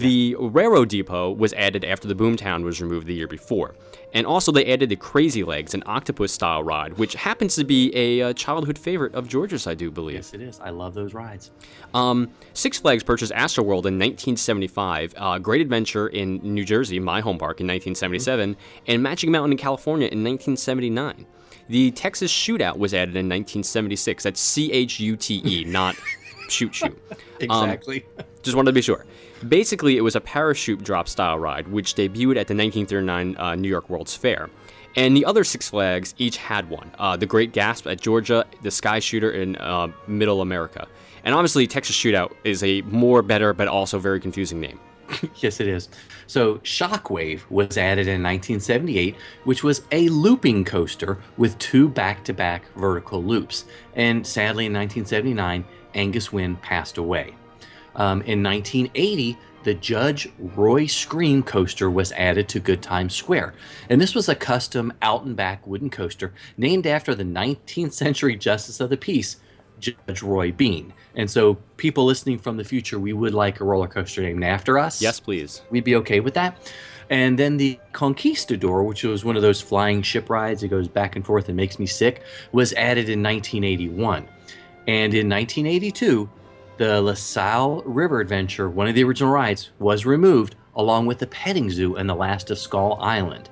The 0.00 0.36
Railroad 0.38 0.88
Depot 0.88 1.30
was 1.32 1.52
added 1.54 1.84
after 1.84 2.08
the 2.08 2.14
Boomtown 2.14 2.64
was 2.64 2.80
removed 2.80 3.06
the 3.06 3.14
year 3.14 3.28
before. 3.28 3.74
And 4.12 4.26
also, 4.26 4.50
they 4.50 4.72
added 4.72 4.88
the 4.88 4.96
Crazy 4.96 5.44
Legs, 5.44 5.74
an 5.74 5.82
octopus 5.84 6.32
style 6.32 6.62
ride, 6.62 6.96
which 6.96 7.14
happens 7.14 7.54
to 7.56 7.64
be 7.64 7.94
a 7.94 8.22
uh, 8.22 8.32
childhood 8.32 8.78
favorite 8.78 9.14
of 9.14 9.28
George's, 9.28 9.66
I 9.66 9.74
do 9.74 9.90
believe. 9.90 10.16
yes, 10.16 10.32
it 10.32 10.40
is. 10.40 10.58
I 10.60 10.70
love 10.70 10.94
those 10.94 11.12
rides. 11.12 11.50
Um, 11.92 12.30
Six 12.54 12.78
Flags 12.78 13.02
purchased 13.02 13.32
Astroworld 13.32 13.84
in 13.84 13.98
1975, 13.98 15.14
uh, 15.16 15.38
Great 15.38 15.60
Adventure 15.60 16.08
in 16.08 16.40
New 16.42 16.64
Jersey, 16.64 16.98
my 16.98 17.20
home 17.20 17.38
park, 17.38 17.60
in 17.60 17.66
1977, 17.66 18.56
and 18.86 19.02
Magic 19.02 19.28
Mountain 19.28 19.52
in 19.52 19.58
California 19.58 20.06
in 20.06 20.24
1979. 20.24 21.26
The 21.68 21.90
Texas 21.90 22.32
Shootout 22.32 22.78
was 22.78 22.94
added 22.94 23.16
in 23.16 23.28
1976. 23.28 24.22
That's 24.22 24.40
C 24.40 24.72
H 24.72 25.00
U 25.00 25.16
T 25.16 25.42
E, 25.44 25.64
not 25.64 25.96
shoot 26.48 26.74
shoot. 26.74 26.96
Exactly. 27.40 28.06
Just 28.46 28.54
wanted 28.54 28.70
to 28.70 28.74
be 28.74 28.80
sure. 28.80 29.04
Basically, 29.48 29.96
it 29.96 30.02
was 30.02 30.14
a 30.14 30.20
parachute 30.20 30.84
drop 30.84 31.08
style 31.08 31.36
ride, 31.36 31.66
which 31.66 31.96
debuted 31.96 32.36
at 32.36 32.46
the 32.46 32.54
1939 32.54 33.36
uh, 33.36 33.56
New 33.56 33.68
York 33.68 33.90
World's 33.90 34.14
Fair. 34.14 34.48
And 34.94 35.16
the 35.16 35.24
other 35.24 35.42
Six 35.42 35.68
Flags 35.68 36.14
each 36.16 36.36
had 36.36 36.70
one. 36.70 36.92
Uh, 36.96 37.16
the 37.16 37.26
Great 37.26 37.52
Gasp 37.52 37.88
at 37.88 38.00
Georgia, 38.00 38.46
the 38.62 38.70
Sky 38.70 39.00
Shooter 39.00 39.32
in 39.32 39.56
uh, 39.56 39.88
Middle 40.06 40.42
America. 40.42 40.86
And 41.24 41.34
obviously, 41.34 41.66
Texas 41.66 41.96
Shootout 41.96 42.34
is 42.44 42.62
a 42.62 42.82
more 42.82 43.20
better 43.20 43.52
but 43.52 43.66
also 43.66 43.98
very 43.98 44.20
confusing 44.20 44.60
name. 44.60 44.78
yes, 45.38 45.58
it 45.58 45.66
is. 45.66 45.88
So, 46.28 46.58
Shockwave 46.58 47.50
was 47.50 47.76
added 47.76 48.06
in 48.06 48.22
1978, 48.22 49.16
which 49.42 49.64
was 49.64 49.82
a 49.90 50.08
looping 50.08 50.64
coaster 50.64 51.18
with 51.36 51.58
two 51.58 51.88
back 51.88 52.22
to 52.26 52.32
back 52.32 52.72
vertical 52.76 53.20
loops. 53.24 53.64
And 53.96 54.24
sadly, 54.24 54.66
in 54.66 54.72
1979, 54.72 55.64
Angus 55.96 56.32
Wynn 56.32 56.54
passed 56.58 56.96
away. 56.96 57.34
Um, 57.96 58.22
in 58.22 58.42
1980, 58.42 59.36
the 59.64 59.74
Judge 59.74 60.28
Roy 60.38 60.86
Scream 60.86 61.42
coaster 61.42 61.90
was 61.90 62.12
added 62.12 62.48
to 62.50 62.60
Good 62.60 62.82
Times 62.82 63.14
Square. 63.14 63.54
And 63.90 64.00
this 64.00 64.14
was 64.14 64.28
a 64.28 64.34
custom 64.34 64.92
out 65.02 65.24
and 65.24 65.34
back 65.34 65.66
wooden 65.66 65.90
coaster 65.90 66.32
named 66.56 66.86
after 66.86 67.14
the 67.14 67.24
19th 67.24 67.92
century 67.92 68.36
Justice 68.36 68.78
of 68.78 68.90
the 68.90 68.96
Peace, 68.96 69.38
Judge 69.80 70.22
Roy 70.22 70.52
Bean. 70.52 70.92
And 71.16 71.28
so, 71.28 71.54
people 71.78 72.04
listening 72.04 72.38
from 72.38 72.56
the 72.56 72.64
future, 72.64 72.98
we 73.00 73.12
would 73.12 73.34
like 73.34 73.60
a 73.60 73.64
roller 73.64 73.88
coaster 73.88 74.22
named 74.22 74.44
after 74.44 74.78
us 74.78 75.02
Yes, 75.02 75.18
please. 75.18 75.62
we'd 75.70 75.84
be 75.84 75.96
okay 75.96 76.20
with 76.20 76.34
that. 76.34 76.72
And 77.10 77.38
then 77.38 77.56
the 77.56 77.78
Conquistador, 77.92 78.84
which 78.84 79.04
was 79.04 79.24
one 79.24 79.36
of 79.36 79.42
those 79.42 79.60
flying 79.60 80.02
ship 80.02 80.28
rides 80.30 80.60
that 80.60 80.68
goes 80.68 80.88
back 80.88 81.16
and 81.16 81.24
forth 81.24 81.48
and 81.48 81.56
makes 81.56 81.78
me 81.78 81.86
sick, 81.86 82.22
was 82.52 82.72
added 82.72 83.08
in 83.08 83.22
1981. 83.22 84.28
And 84.88 85.14
in 85.14 85.28
1982, 85.28 86.28
the 86.76 87.00
LaSalle 87.00 87.82
River 87.84 88.20
Adventure, 88.20 88.68
one 88.68 88.88
of 88.88 88.94
the 88.94 89.04
original 89.04 89.32
rides, 89.32 89.70
was 89.78 90.04
removed 90.04 90.56
along 90.74 91.06
with 91.06 91.18
the 91.18 91.26
petting 91.26 91.70
zoo 91.70 91.96
and 91.96 92.08
the 92.08 92.14
last 92.14 92.50
of 92.50 92.58
Skull 92.58 92.98
Island. 93.00 93.48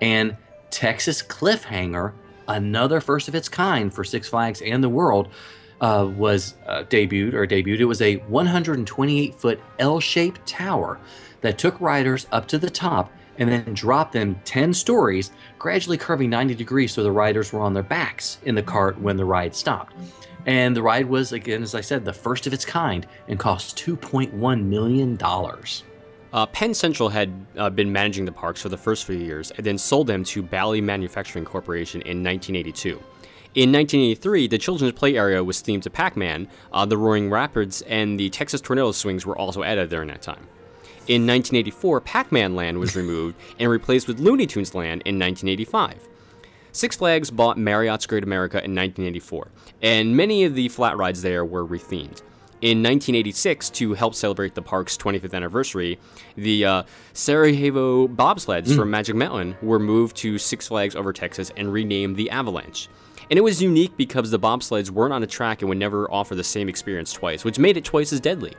And 0.00 0.36
Texas 0.70 1.22
Cliffhanger, 1.22 2.12
another 2.46 3.00
first 3.00 3.28
of 3.28 3.34
its 3.34 3.48
kind 3.48 3.92
for 3.92 4.04
Six 4.04 4.28
Flags 4.28 4.62
and 4.62 4.82
the 4.82 4.88
world, 4.88 5.28
uh, 5.80 6.08
was 6.16 6.54
uh, 6.66 6.84
debuted 6.84 7.34
or 7.34 7.46
debuted. 7.46 7.80
It 7.80 7.86
was 7.86 8.02
a 8.02 8.16
128 8.16 9.34
foot 9.34 9.60
L 9.78 9.98
shaped 9.98 10.46
tower 10.46 11.00
that 11.40 11.58
took 11.58 11.80
riders 11.80 12.26
up 12.30 12.46
to 12.48 12.58
the 12.58 12.70
top 12.70 13.10
and 13.38 13.50
then 13.50 13.72
dropped 13.72 14.12
them 14.12 14.38
10 14.44 14.74
stories, 14.74 15.32
gradually 15.58 15.96
curving 15.96 16.28
90 16.30 16.54
degrees 16.54 16.92
so 16.92 17.02
the 17.02 17.10
riders 17.10 17.52
were 17.52 17.60
on 17.60 17.72
their 17.72 17.82
backs 17.82 18.38
in 18.44 18.54
the 18.54 18.62
cart 18.62 19.00
when 19.00 19.16
the 19.16 19.24
ride 19.24 19.54
stopped. 19.54 19.94
And 20.46 20.76
the 20.76 20.82
ride 20.82 21.06
was, 21.06 21.32
again, 21.32 21.62
as 21.62 21.74
I 21.74 21.80
said, 21.80 22.04
the 22.04 22.12
first 22.12 22.46
of 22.46 22.52
its 22.52 22.64
kind 22.64 23.06
and 23.28 23.38
cost 23.38 23.76
$2.1 23.78 24.64
million. 24.64 25.18
Uh, 26.32 26.46
Penn 26.46 26.74
Central 26.74 27.08
had 27.08 27.32
uh, 27.56 27.70
been 27.70 27.92
managing 27.92 28.24
the 28.24 28.32
parks 28.32 28.62
for 28.62 28.68
the 28.68 28.76
first 28.76 29.04
few 29.04 29.16
years 29.16 29.50
and 29.52 29.66
then 29.66 29.76
sold 29.76 30.06
them 30.06 30.22
to 30.24 30.42
Bally 30.42 30.80
Manufacturing 30.80 31.44
Corporation 31.44 32.00
in 32.02 32.22
1982. 32.22 32.90
In 33.56 33.72
1983, 33.72 34.46
the 34.46 34.58
children's 34.58 34.92
play 34.92 35.16
area 35.16 35.42
was 35.42 35.60
themed 35.60 35.82
to 35.82 35.90
Pac 35.90 36.16
Man, 36.16 36.46
uh, 36.72 36.86
the 36.86 36.96
Roaring 36.96 37.30
Rapids, 37.30 37.82
and 37.82 38.18
the 38.18 38.30
Texas 38.30 38.60
Tornado 38.60 38.92
swings 38.92 39.26
were 39.26 39.36
also 39.36 39.64
added 39.64 39.90
during 39.90 40.06
that 40.08 40.22
time. 40.22 40.46
In 41.08 41.26
1984, 41.26 42.00
Pac 42.02 42.30
Man 42.30 42.54
Land 42.54 42.78
was 42.78 42.94
removed 43.02 43.36
and 43.58 43.68
replaced 43.68 44.06
with 44.06 44.20
Looney 44.20 44.46
Tunes 44.46 44.72
Land 44.72 45.02
in 45.04 45.18
1985. 45.18 46.09
Six 46.72 46.96
Flags 46.96 47.30
bought 47.30 47.58
Marriott's 47.58 48.06
Great 48.06 48.22
America 48.22 48.58
in 48.58 48.74
1984, 48.74 49.48
and 49.82 50.16
many 50.16 50.44
of 50.44 50.54
the 50.54 50.68
flat 50.68 50.96
rides 50.96 51.22
there 51.22 51.44
were 51.44 51.66
rethemed. 51.66 52.22
In 52.62 52.82
1986, 52.82 53.70
to 53.70 53.94
help 53.94 54.14
celebrate 54.14 54.54
the 54.54 54.60
park's 54.60 54.96
25th 54.96 55.32
anniversary, 55.32 55.98
the 56.36 56.64
uh, 56.64 56.82
Sarajevo 57.14 58.06
bobsleds 58.06 58.76
from 58.76 58.90
Magic 58.90 59.16
Mountain 59.16 59.56
were 59.62 59.78
moved 59.78 60.14
to 60.18 60.36
Six 60.36 60.68
Flags 60.68 60.94
over 60.94 61.12
Texas 61.12 61.50
and 61.56 61.72
renamed 61.72 62.16
the 62.16 62.28
Avalanche. 62.28 62.88
And 63.30 63.38
it 63.38 63.42
was 63.42 63.62
unique 63.62 63.96
because 63.96 64.30
the 64.30 64.38
bobsleds 64.38 64.90
weren't 64.90 65.14
on 65.14 65.22
a 65.22 65.26
track 65.26 65.62
and 65.62 65.70
would 65.70 65.78
never 65.78 66.10
offer 66.10 66.34
the 66.34 66.44
same 66.44 66.68
experience 66.68 67.12
twice, 67.12 67.44
which 67.44 67.58
made 67.58 67.78
it 67.78 67.84
twice 67.84 68.12
as 68.12 68.20
deadly. 68.20 68.52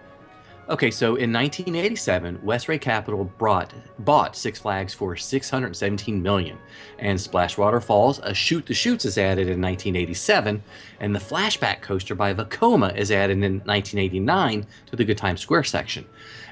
Okay, 0.70 0.92
so 0.92 1.16
in 1.16 1.34
1987, 1.34 2.38
Wesray 2.46 2.80
Capital 2.80 3.26
brought, 3.40 3.74
bought 4.00 4.36
Six 4.36 4.60
Flags 4.60 4.94
for 4.94 5.18
617 5.18 6.22
million, 6.22 6.58
and 7.00 7.18
Splashwater 7.18 7.84
Falls, 7.84 8.20
a 8.20 8.34
Shoot 8.34 8.68
the 8.68 8.74
Shoots 8.74 9.04
is 9.04 9.18
added 9.18 9.50
in 9.50 9.60
1987, 9.60 10.64
and 11.00 11.16
the 11.16 11.20
Flashback 11.20 11.82
Coaster 11.82 12.14
by 12.14 12.34
Vekoma 12.34 12.96
is 12.96 13.12
added 13.12 13.44
in 13.44 13.60
1989 13.62 14.68
to 14.86 14.96
the 14.96 15.04
Good 15.04 15.18
Times 15.18 15.42
Square 15.42 15.64
section, 15.64 16.06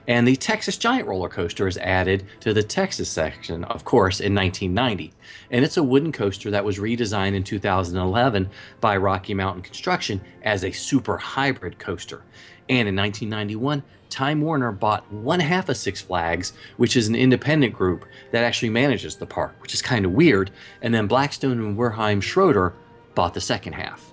and 0.07 0.27
the 0.27 0.35
Texas 0.35 0.77
Giant 0.77 1.07
Roller 1.07 1.29
Coaster 1.29 1.67
is 1.67 1.77
added 1.77 2.25
to 2.39 2.51
the 2.51 2.63
Texas 2.63 3.09
section, 3.09 3.63
of 3.65 3.85
course, 3.85 4.19
in 4.19 4.33
1990, 4.33 5.13
and 5.51 5.63
it's 5.63 5.77
a 5.77 5.83
wooden 5.83 6.11
coaster 6.11 6.49
that 6.49 6.65
was 6.65 6.79
redesigned 6.79 7.35
in 7.35 7.43
2011 7.43 8.49
by 8.81 8.97
Rocky 8.97 9.35
Mountain 9.35 9.61
Construction 9.61 10.19
as 10.41 10.63
a 10.63 10.71
super 10.71 11.17
hybrid 11.17 11.77
coaster. 11.77 12.23
And 12.69 12.87
in 12.87 12.95
1991, 12.95 13.83
Time 14.09 14.41
Warner 14.41 14.71
bought 14.71 15.11
one 15.11 15.39
half 15.39 15.69
of 15.69 15.77
Six 15.77 16.01
Flags, 16.01 16.53
which 16.77 16.95
is 16.95 17.07
an 17.07 17.15
independent 17.15 17.73
group 17.73 18.05
that 18.31 18.43
actually 18.43 18.69
manages 18.69 19.15
the 19.15 19.25
park, 19.25 19.55
which 19.61 19.73
is 19.73 19.81
kind 19.81 20.05
of 20.05 20.11
weird. 20.11 20.51
And 20.81 20.93
then 20.93 21.07
Blackstone 21.07 21.59
and 21.59 21.77
Wertheim 21.77 22.21
Schroder 22.21 22.73
bought 23.15 23.33
the 23.33 23.41
second 23.41 23.73
half. 23.73 24.05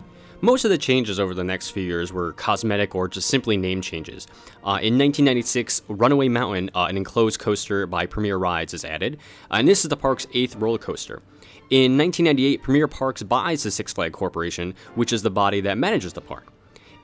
Most 0.42 0.64
of 0.66 0.70
the 0.70 0.78
changes 0.78 1.18
over 1.18 1.32
the 1.32 1.44
next 1.44 1.70
few 1.70 1.82
years 1.82 2.12
were 2.12 2.32
cosmetic 2.32 2.94
or 2.94 3.08
just 3.08 3.28
simply 3.28 3.56
name 3.56 3.80
changes. 3.80 4.26
Uh, 4.58 4.80
in 4.82 4.98
1996, 4.98 5.82
Runaway 5.88 6.28
Mountain, 6.28 6.70
uh, 6.74 6.84
an 6.84 6.96
enclosed 6.98 7.40
coaster 7.40 7.86
by 7.86 8.04
Premier 8.04 8.36
Rides, 8.36 8.74
is 8.74 8.84
added, 8.84 9.18
and 9.50 9.66
this 9.66 9.84
is 9.84 9.88
the 9.88 9.96
park's 9.96 10.26
eighth 10.34 10.54
roller 10.56 10.78
coaster. 10.78 11.22
In 11.70 11.96
1998, 11.96 12.62
Premier 12.62 12.86
Parks 12.86 13.22
buys 13.22 13.62
the 13.62 13.70
Six 13.70 13.94
Flag 13.94 14.12
Corporation, 14.12 14.74
which 14.94 15.12
is 15.12 15.22
the 15.22 15.30
body 15.30 15.62
that 15.62 15.78
manages 15.78 16.12
the 16.12 16.20
park. 16.20 16.52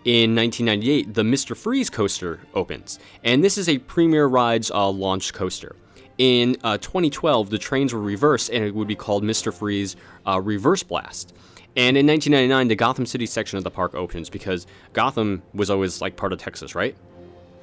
In 0.04 0.34
1998, 0.34 1.14
the 1.14 1.22
Mr. 1.22 1.56
Freeze 1.56 1.88
coaster 1.88 2.40
opens, 2.54 2.98
and 3.22 3.44
this 3.44 3.56
is 3.56 3.68
a 3.68 3.78
Premier 3.78 4.26
Rides 4.26 4.68
uh, 4.72 4.88
launch 4.88 5.32
coaster. 5.32 5.76
In 6.18 6.56
uh, 6.64 6.76
2012, 6.78 7.50
the 7.50 7.58
trains 7.58 7.94
were 7.94 8.00
reversed 8.00 8.50
and 8.50 8.64
it 8.64 8.74
would 8.74 8.88
be 8.88 8.96
called 8.96 9.22
Mr. 9.22 9.54
Freeze 9.54 9.94
uh, 10.26 10.40
Reverse 10.40 10.82
Blast. 10.82 11.34
And 11.76 11.96
in 11.96 12.06
1999, 12.06 12.68
the 12.68 12.74
Gotham 12.74 13.06
City 13.06 13.26
section 13.26 13.58
of 13.58 13.64
the 13.64 13.70
park 13.70 13.94
opens 13.94 14.28
because 14.28 14.66
Gotham 14.92 15.40
was 15.54 15.70
always 15.70 16.00
like 16.00 16.16
part 16.16 16.32
of 16.32 16.38
Texas, 16.38 16.74
right? 16.74 16.96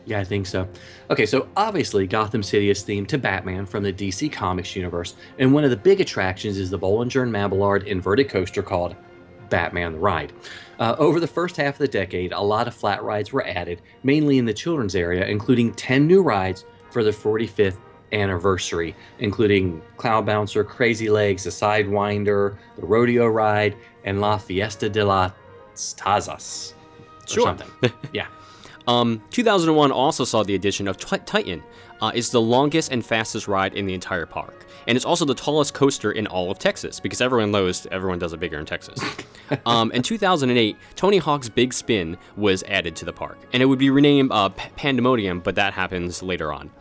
Yeah, 0.05 0.19
I 0.19 0.23
think 0.23 0.47
so. 0.47 0.67
Okay, 1.11 1.25
so 1.25 1.47
obviously 1.57 2.07
Gotham 2.07 2.41
City 2.41 2.69
is 2.69 2.83
themed 2.83 3.07
to 3.09 3.17
Batman 3.17 3.65
from 3.65 3.83
the 3.83 3.93
DC 3.93 4.31
Comics 4.31 4.75
universe, 4.75 5.15
and 5.37 5.53
one 5.53 5.63
of 5.63 5.69
the 5.69 5.77
big 5.77 6.01
attractions 6.01 6.57
is 6.57 6.69
the 6.69 6.79
Bollinger 6.79 7.21
and 7.21 7.31
Mabillard 7.31 7.85
inverted 7.85 8.29
coaster 8.29 8.63
called 8.63 8.95
Batman 9.49 9.93
the 9.93 9.99
Ride. 9.99 10.33
Uh, 10.79 10.95
over 10.97 11.19
the 11.19 11.27
first 11.27 11.57
half 11.57 11.75
of 11.75 11.79
the 11.79 11.87
decade, 11.87 12.31
a 12.31 12.39
lot 12.39 12.67
of 12.67 12.73
flat 12.73 13.03
rides 13.03 13.33
were 13.33 13.45
added, 13.45 13.81
mainly 14.03 14.37
in 14.37 14.45
the 14.45 14.53
children's 14.53 14.95
area, 14.95 15.25
including 15.27 15.73
10 15.73 16.07
new 16.07 16.21
rides 16.21 16.65
for 16.89 17.03
the 17.03 17.11
45th 17.11 17.77
anniversary, 18.13 18.95
including 19.19 19.81
Cloud 19.97 20.25
Bouncer, 20.25 20.63
Crazy 20.63 21.09
Legs, 21.09 21.43
the 21.43 21.49
Sidewinder, 21.49 22.57
the 22.77 22.85
Rodeo 22.85 23.27
Ride, 23.27 23.75
and 24.05 24.21
La 24.21 24.37
Fiesta 24.37 24.89
de 24.89 25.03
las 25.03 25.31
Tazas. 25.75 26.73
Or 26.73 27.27
Sure. 27.27 27.43
something. 27.43 27.91
yeah. 28.13 28.27
Um, 28.89 29.21
2001 29.29 29.91
also 29.91 30.25
saw 30.25 30.41
the 30.41 30.55
addition 30.55 30.87
of 30.87 30.97
Ti- 30.97 31.19
Titan. 31.19 31.61
Uh, 32.01 32.11
it's 32.15 32.29
the 32.29 32.41
longest 32.41 32.91
and 32.91 33.05
fastest 33.05 33.47
ride 33.47 33.75
in 33.75 33.85
the 33.85 33.93
entire 33.93 34.25
park, 34.25 34.65
and 34.87 34.95
it's 34.95 35.05
also 35.05 35.25
the 35.25 35.35
tallest 35.35 35.75
coaster 35.75 36.11
in 36.11 36.25
all 36.25 36.49
of 36.49 36.57
Texas 36.57 36.99
because 36.99 37.21
everyone 37.21 37.51
knows 37.51 37.85
everyone 37.91 38.17
does 38.17 38.33
it 38.33 38.39
bigger 38.39 38.57
in 38.57 38.65
Texas. 38.65 38.99
um, 39.67 39.91
in 39.91 40.01
2008, 40.01 40.75
Tony 40.95 41.17
Hawk's 41.19 41.49
Big 41.49 41.71
Spin 41.71 42.17
was 42.35 42.63
added 42.63 42.95
to 42.95 43.05
the 43.05 43.13
park, 43.13 43.37
and 43.53 43.61
it 43.61 43.67
would 43.67 43.77
be 43.77 43.91
renamed 43.91 44.31
uh, 44.31 44.49
P- 44.49 44.69
Pandemonium, 44.75 45.41
but 45.41 45.53
that 45.53 45.73
happens 45.73 46.23
later 46.23 46.51
on. 46.51 46.71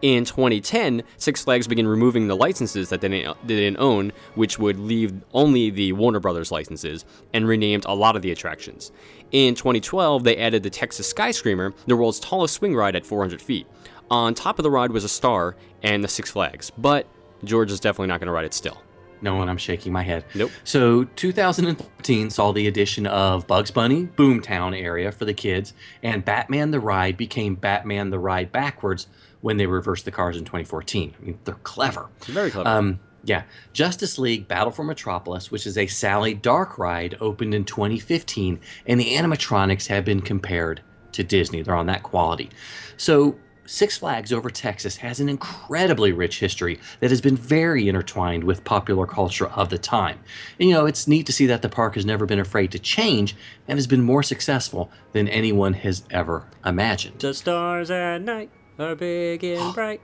In 0.00 0.24
2010, 0.24 1.02
Six 1.16 1.42
Flags 1.42 1.66
began 1.66 1.88
removing 1.88 2.28
the 2.28 2.36
licenses 2.36 2.88
that 2.90 3.00
they 3.00 3.08
didn't, 3.46 3.76
own, 3.78 4.12
which 4.36 4.58
would 4.58 4.78
leave 4.78 5.12
only 5.34 5.70
the 5.70 5.92
Warner 5.92 6.20
Brothers 6.20 6.52
licenses, 6.52 7.04
and 7.32 7.48
renamed 7.48 7.84
a 7.84 7.94
lot 7.94 8.14
of 8.14 8.22
the 8.22 8.30
attractions. 8.30 8.92
In 9.32 9.56
2012, 9.56 10.22
they 10.22 10.36
added 10.36 10.62
the 10.62 10.70
Texas 10.70 11.12
Skyscreamer, 11.12 11.74
the 11.86 11.96
world's 11.96 12.20
tallest 12.20 12.54
swing 12.54 12.76
ride 12.76 12.94
at 12.94 13.04
400 13.04 13.42
feet. 13.42 13.66
On 14.10 14.34
top 14.34 14.58
of 14.58 14.62
the 14.62 14.70
ride 14.70 14.92
was 14.92 15.04
a 15.04 15.08
star 15.08 15.56
and 15.82 16.02
the 16.02 16.08
Six 16.08 16.30
Flags, 16.30 16.70
but 16.70 17.06
George 17.42 17.72
is 17.72 17.80
definitely 17.80 18.08
not 18.08 18.20
going 18.20 18.28
to 18.28 18.32
ride 18.32 18.44
it 18.44 18.54
still. 18.54 18.80
No, 19.20 19.40
and 19.40 19.50
I'm 19.50 19.58
shaking 19.58 19.92
my 19.92 20.02
head. 20.02 20.24
Nope. 20.34 20.50
So 20.64 21.04
2013 21.04 22.30
saw 22.30 22.52
the 22.52 22.66
addition 22.66 23.06
of 23.06 23.46
Bugs 23.46 23.70
Bunny, 23.70 24.04
Boomtown 24.04 24.80
area 24.80 25.12
for 25.12 25.24
the 25.24 25.34
kids, 25.34 25.74
and 26.02 26.24
Batman 26.24 26.70
the 26.70 26.80
Ride 26.80 27.16
became 27.16 27.54
Batman 27.54 28.10
the 28.10 28.18
Ride 28.18 28.52
backwards 28.52 29.08
when 29.40 29.56
they 29.56 29.66
reversed 29.66 30.04
the 30.04 30.10
cars 30.10 30.36
in 30.36 30.44
2014. 30.44 31.14
I 31.20 31.24
mean, 31.24 31.38
they're 31.44 31.54
clever. 31.56 32.08
Very 32.26 32.50
clever. 32.50 32.68
Um, 32.68 33.00
yeah. 33.24 33.42
Justice 33.72 34.18
League 34.18 34.48
Battle 34.48 34.72
for 34.72 34.84
Metropolis, 34.84 35.50
which 35.50 35.66
is 35.66 35.76
a 35.76 35.86
Sally 35.86 36.34
Dark 36.34 36.78
ride, 36.78 37.16
opened 37.20 37.54
in 37.54 37.64
2015, 37.64 38.60
and 38.86 39.00
the 39.00 39.14
animatronics 39.14 39.86
have 39.88 40.04
been 40.04 40.20
compared 40.20 40.80
to 41.12 41.22
Disney. 41.22 41.62
They're 41.62 41.74
on 41.74 41.86
that 41.86 42.02
quality. 42.02 42.50
So, 42.96 43.38
Six 43.68 43.98
Flags 43.98 44.32
over 44.32 44.48
Texas 44.48 44.96
has 44.96 45.20
an 45.20 45.28
incredibly 45.28 46.10
rich 46.10 46.40
history 46.40 46.80
that 47.00 47.10
has 47.10 47.20
been 47.20 47.36
very 47.36 47.86
intertwined 47.86 48.44
with 48.44 48.64
popular 48.64 49.06
culture 49.06 49.48
of 49.48 49.68
the 49.68 49.76
time. 49.76 50.20
And, 50.58 50.70
you 50.70 50.74
know, 50.74 50.86
it's 50.86 51.06
neat 51.06 51.26
to 51.26 51.34
see 51.34 51.44
that 51.48 51.60
the 51.60 51.68
park 51.68 51.94
has 51.94 52.06
never 52.06 52.24
been 52.24 52.38
afraid 52.40 52.72
to 52.72 52.78
change 52.78 53.36
and 53.68 53.76
has 53.76 53.86
been 53.86 54.00
more 54.00 54.22
successful 54.22 54.90
than 55.12 55.28
anyone 55.28 55.74
has 55.74 56.02
ever 56.10 56.46
imagined. 56.64 57.20
The 57.20 57.34
stars 57.34 57.90
at 57.90 58.22
night 58.22 58.48
are 58.78 58.94
big 58.94 59.44
and 59.44 59.74
bright. 59.74 60.00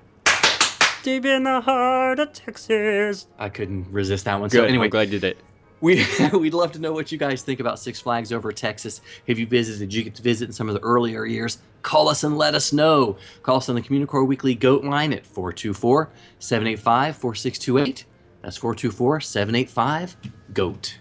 Deep 1.03 1.25
in 1.25 1.45
the 1.45 1.63
heart 1.63 2.19
of 2.19 2.35
Texas. 2.35 3.29
I 3.39 3.49
couldn't 3.49 3.91
resist 3.91 4.27
that 4.27 4.41
one. 4.41 4.51
Good. 4.51 4.59
So, 4.59 4.65
anyway, 4.65 4.85
I'm 4.85 4.91
glad 4.91 5.11
you 5.11 5.19
did 5.19 5.39
it. 5.39 5.39
We, 5.81 6.05
we'd 6.33 6.55
love 6.55 6.73
to 6.73 6.79
know 6.79 6.93
what 6.93 7.13
you 7.13 7.19
guys 7.19 7.43
think 7.43 7.61
about 7.61 7.79
Six 7.79 8.01
Flags 8.01 8.33
over 8.33 8.53
Texas. 8.53 9.01
Have 9.29 9.39
you 9.39 9.47
visited? 9.47 9.91
Did 9.91 9.95
you 9.95 10.05
get 10.05 10.15
to 10.17 10.23
visit 10.23 10.47
in 10.47 10.53
some 10.53 10.69
of 10.69 10.75
the 10.75 10.81
earlier 10.81 11.27
years? 11.27 11.59
Call 11.83 12.09
us 12.09 12.25
and 12.25 12.39
let 12.39 12.55
us 12.55 12.73
know. 12.73 13.17
Call 13.43 13.57
us 13.57 13.69
on 13.69 13.75
the 13.75 13.83
Communicore 13.83 14.27
Weekly 14.27 14.55
GOAT 14.55 14.85
line 14.85 15.13
at 15.13 15.27
424 15.27 16.11
785 16.39 17.17
4628. 17.17 18.05
That's 18.43 18.57
424 18.57 19.21
785 19.21 20.17
GOAT. 20.53 20.99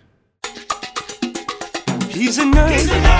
He's 2.09 2.37
a 2.37 2.43
nerd, 2.43 2.69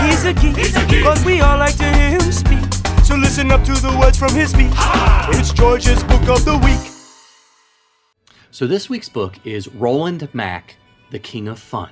he's 0.06 0.24
a 0.24 0.34
geek, 0.34 1.04
but 1.04 1.26
we 1.26 1.42
all 1.42 1.58
like 1.58 1.76
to 1.78 1.84
hear 1.84 2.12
him 2.12 2.32
speak. 2.32 2.74
So 3.04 3.16
listen 3.16 3.52
up 3.52 3.64
to 3.64 3.74
the 3.74 3.98
words 4.00 4.18
from 4.18 4.36
his 4.36 4.54
beat. 4.54 4.72
It's 5.30 5.52
George's 5.52 6.04
book 6.04 6.22
of 6.30 6.46
the 6.46 6.58
week. 6.64 6.92
So 8.52 8.68
this 8.68 8.90
week's 8.90 9.10
book 9.10 9.40
is 9.46 9.68
Roland 9.70 10.30
Mack, 10.34 10.76
The 11.14 11.20
King 11.20 11.48
of 11.48 11.60
Fun. 11.60 11.90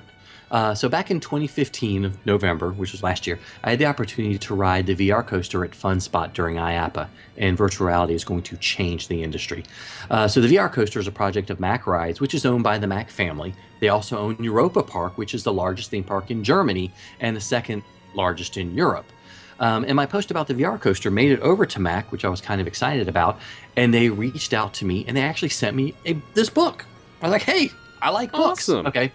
Uh, 0.50 0.74
so 0.74 0.86
back 0.86 1.10
in 1.10 1.18
2015 1.18 2.04
of 2.04 2.26
November, 2.26 2.72
which 2.72 2.92
was 2.92 3.02
last 3.02 3.26
year, 3.26 3.38
I 3.64 3.70
had 3.70 3.78
the 3.78 3.86
opportunity 3.86 4.36
to 4.38 4.54
ride 4.54 4.84
the 4.84 4.94
VR 4.94 5.26
coaster 5.26 5.64
at 5.64 5.74
Fun 5.74 5.98
Spot 5.98 6.34
during 6.34 6.56
IAAPA, 6.56 7.08
and 7.38 7.56
virtual 7.56 7.86
reality 7.86 8.12
is 8.12 8.22
going 8.22 8.42
to 8.42 8.56
change 8.58 9.08
the 9.08 9.22
industry. 9.22 9.64
Uh, 10.10 10.28
so 10.28 10.42
the 10.42 10.54
VR 10.54 10.70
coaster 10.70 11.00
is 11.00 11.06
a 11.06 11.12
project 11.12 11.48
of 11.48 11.58
Mack 11.58 11.86
Rides, 11.86 12.20
which 12.20 12.34
is 12.34 12.44
owned 12.44 12.64
by 12.64 12.76
the 12.76 12.86
Mack 12.86 13.08
family. 13.08 13.54
They 13.80 13.88
also 13.88 14.18
own 14.18 14.36
Europa 14.44 14.82
Park, 14.82 15.16
which 15.16 15.32
is 15.32 15.42
the 15.42 15.54
largest 15.54 15.88
theme 15.88 16.04
park 16.04 16.30
in 16.30 16.44
Germany 16.44 16.92
and 17.18 17.34
the 17.34 17.40
second 17.40 17.82
largest 18.14 18.58
in 18.58 18.74
Europe. 18.74 19.06
Um, 19.58 19.84
and 19.84 19.94
my 19.94 20.04
post 20.04 20.30
about 20.30 20.48
the 20.48 20.54
VR 20.54 20.78
coaster 20.78 21.10
made 21.10 21.32
it 21.32 21.40
over 21.40 21.64
to 21.64 21.80
Mack, 21.80 22.12
which 22.12 22.26
I 22.26 22.28
was 22.28 22.42
kind 22.42 22.60
of 22.60 22.66
excited 22.66 23.08
about. 23.08 23.38
And 23.74 23.94
they 23.94 24.10
reached 24.10 24.52
out 24.52 24.74
to 24.74 24.84
me 24.84 25.06
and 25.08 25.16
they 25.16 25.22
actually 25.22 25.50
sent 25.50 25.74
me 25.74 25.94
a, 26.04 26.20
this 26.34 26.50
book. 26.50 26.84
I 27.22 27.26
was 27.26 27.32
like, 27.32 27.42
hey, 27.42 27.70
I 28.02 28.10
like 28.10 28.32
books. 28.32 28.68
Awesome. 28.68 28.86
Okay. 28.86 29.12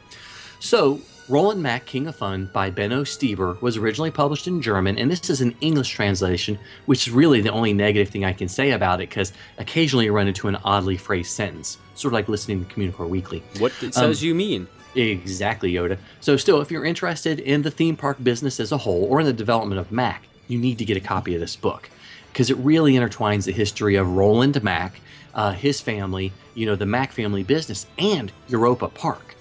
So, 0.60 1.02
Roland 1.30 1.62
Mack, 1.62 1.86
King 1.86 2.08
of 2.08 2.15
Fun 2.15 2.50
by 2.54 2.69
Benno 2.69 3.04
Stieber 3.04 3.62
was 3.62 3.76
originally 3.76 4.12
published 4.12 4.47
in 4.47 4.62
German, 4.62 4.97
and 4.97 5.12
this 5.12 5.30
is 5.30 5.41
an 5.41 5.54
English 5.60 5.89
translation, 5.89 6.58
which 6.86 7.06
is 7.06 7.13
really 7.13 7.41
the 7.41 7.52
only 7.52 7.73
negative 7.73 8.08
thing 8.08 8.23
I 8.23 8.32
can 8.32 8.47
say 8.47 8.71
about 8.71 9.02
it 9.02 9.10
because 9.10 9.34
occasionally 9.58 10.06
you 10.06 10.13
run 10.13 10.30
into 10.30 10.47
an 10.47 10.56
oddly 10.63 10.95
phrased 10.95 11.32
sentence, 11.32 11.80
sort 11.95 12.13
of 12.13 12.15
like 12.15 12.30
listening 12.30 12.63
to 12.63 12.73
Communicore 12.73 13.10
Weekly. 13.10 13.43
What 13.60 13.73
it 13.84 13.93
says 13.93 14.21
um, 14.21 14.28
you 14.28 14.34
mean? 14.34 14.67
Exactly, 14.95 15.73
Yoda. 15.73 15.97
So, 16.21 16.38
still, 16.38 16.62
if 16.62 16.71
you're 16.71 16.86
interested 16.86 17.41
in 17.41 17.62
the 17.62 17.71
theme 17.71 17.97
park 17.97 18.23
business 18.23 18.60
as 18.62 18.71
a 18.71 18.78
whole 18.78 19.04
or 19.04 19.19
in 19.19 19.26
the 19.26 19.34
development 19.34 19.80
of 19.82 19.91
Mack, 19.91 20.23
you 20.47 20.58
need 20.58 20.78
to 20.78 20.86
get 20.86 20.95
a 20.95 21.02
copy 21.02 21.36
of 21.36 21.41
this 21.41 21.58
book 21.58 21.89
because 22.38 22.52
it 22.52 22.58
really 22.58 22.93
intertwines 22.93 23.45
the 23.45 23.52
history 23.52 23.95
of 23.95 24.08
Roland 24.08 24.62
Mack, 24.62 25.02
uh, 25.34 25.54
his 25.54 25.82
family, 25.82 26.32
you 26.54 26.67
know, 26.67 26.76
the 26.76 26.86
Mack 26.86 27.12
family 27.12 27.41
business, 27.41 27.88
and 27.97 28.32
Europa 28.47 28.89
Park. 28.89 29.34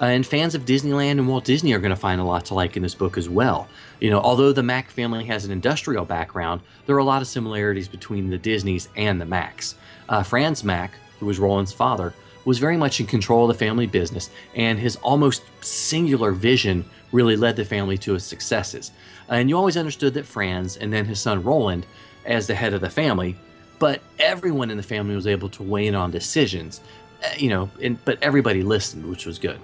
Uh, 0.00 0.06
and 0.06 0.26
fans 0.26 0.56
of 0.56 0.64
Disneyland 0.64 1.12
and 1.12 1.28
Walt 1.28 1.44
Disney 1.44 1.72
are 1.74 1.78
going 1.78 1.90
to 1.90 1.96
find 1.96 2.20
a 2.20 2.24
lot 2.24 2.46
to 2.46 2.54
like 2.54 2.76
in 2.76 2.82
this 2.82 2.96
book 2.96 3.16
as 3.16 3.28
well. 3.28 3.68
You 4.00 4.10
know, 4.10 4.18
although 4.18 4.50
the 4.50 4.64
Mack 4.64 4.90
family 4.90 5.24
has 5.26 5.44
an 5.44 5.52
industrial 5.52 6.04
background, 6.04 6.60
there 6.86 6.96
are 6.96 6.98
a 6.98 7.04
lot 7.04 7.22
of 7.22 7.28
similarities 7.28 7.86
between 7.86 8.30
the 8.30 8.38
Disneys 8.38 8.88
and 8.96 9.20
the 9.20 9.26
Macks. 9.26 9.76
Uh, 10.08 10.24
Franz 10.24 10.64
Mack, 10.64 10.94
who 11.20 11.26
was 11.26 11.38
Roland's 11.38 11.72
father, 11.72 12.14
was 12.44 12.58
very 12.58 12.76
much 12.76 12.98
in 12.98 13.06
control 13.06 13.48
of 13.48 13.56
the 13.56 13.64
family 13.64 13.86
business, 13.86 14.30
and 14.56 14.76
his 14.76 14.96
almost 14.96 15.44
singular 15.60 16.32
vision 16.32 16.84
really 17.12 17.36
led 17.36 17.54
the 17.54 17.64
family 17.64 17.96
to 17.98 18.16
its 18.16 18.24
successes. 18.24 18.90
And 19.28 19.48
you 19.48 19.56
always 19.56 19.76
understood 19.76 20.14
that 20.14 20.26
Franz 20.26 20.76
and 20.76 20.92
then 20.92 21.04
his 21.04 21.20
son 21.20 21.44
Roland, 21.44 21.86
as 22.26 22.46
the 22.46 22.54
head 22.54 22.74
of 22.74 22.80
the 22.80 22.90
family, 22.90 23.36
but 23.78 24.00
everyone 24.18 24.70
in 24.70 24.76
the 24.76 24.82
family 24.82 25.14
was 25.14 25.26
able 25.26 25.48
to 25.50 25.62
weigh 25.62 25.86
in 25.86 25.94
on 25.94 26.10
decisions, 26.10 26.80
uh, 27.24 27.28
you 27.36 27.48
know, 27.48 27.70
and, 27.82 28.02
but 28.04 28.22
everybody 28.22 28.62
listened, 28.62 29.06
which 29.06 29.26
was 29.26 29.38
good. 29.38 29.58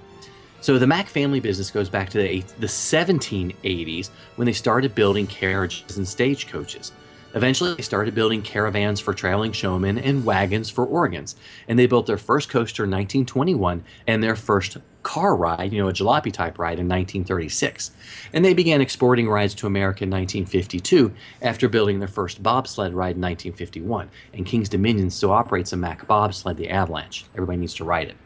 So 0.61 0.79
the 0.79 0.87
Mack 0.87 1.09
family 1.09 1.41
business 1.41 1.71
goes 1.71 1.89
back 1.89 2.11
to 2.11 2.19
the, 2.19 2.29
eight, 2.29 2.47
the 2.59 2.67
1780s 2.67 4.11
when 4.37 4.47
they 4.47 4.53
started 4.53 4.95
building 4.95 5.27
carriages 5.27 5.97
and 5.97 6.07
stagecoaches. 6.07 6.93
Eventually, 7.35 7.75
they 7.75 7.83
started 7.83 8.15
building 8.15 8.43
caravans 8.43 8.99
for 9.01 9.15
traveling 9.15 9.53
showmen 9.53 9.99
and 9.99 10.25
wagons 10.25 10.69
for 10.69 10.85
organs. 10.85 11.37
And 11.69 11.79
they 11.79 11.87
built 11.87 12.07
their 12.07 12.19
first 12.19 12.49
coaster 12.49 12.85
in 12.85 12.91
1921 12.91 13.85
and 14.07 14.23
their 14.23 14.35
first 14.35 14.77
car 15.03 15.35
ride, 15.35 15.73
you 15.73 15.83
know, 15.83 15.89
a 15.89 15.93
jalopy 15.93 16.33
type 16.33 16.59
ride 16.59 16.79
in 16.79 16.89
1936. 16.89 17.91
And 18.33 18.45
they 18.45 18.55
began 18.55 18.81
exporting 18.81 19.29
rides 19.29 19.55
to 19.57 19.67
America 19.67 20.05
in 20.05 20.11
1952 20.11 21.13
after 21.43 21.69
building 21.69 21.99
their 21.99 22.09
first 22.09 22.43
bobsled 22.43 22.95
ride 22.95 23.17
in 23.17 23.23
1951. 23.23 24.11
And 24.35 24.47
King's 24.47 24.69
Dominion 24.69 25.11
still 25.11 25.33
operates 25.33 25.73
a 25.73 25.77
Mack 25.77 26.07
bobsled, 26.07 26.57
the 26.57 26.71
Avalanche. 26.71 27.25
Everybody 27.35 27.59
needs 27.59 27.75
to 27.75 27.85
ride 27.85 28.09
it. 28.09 28.17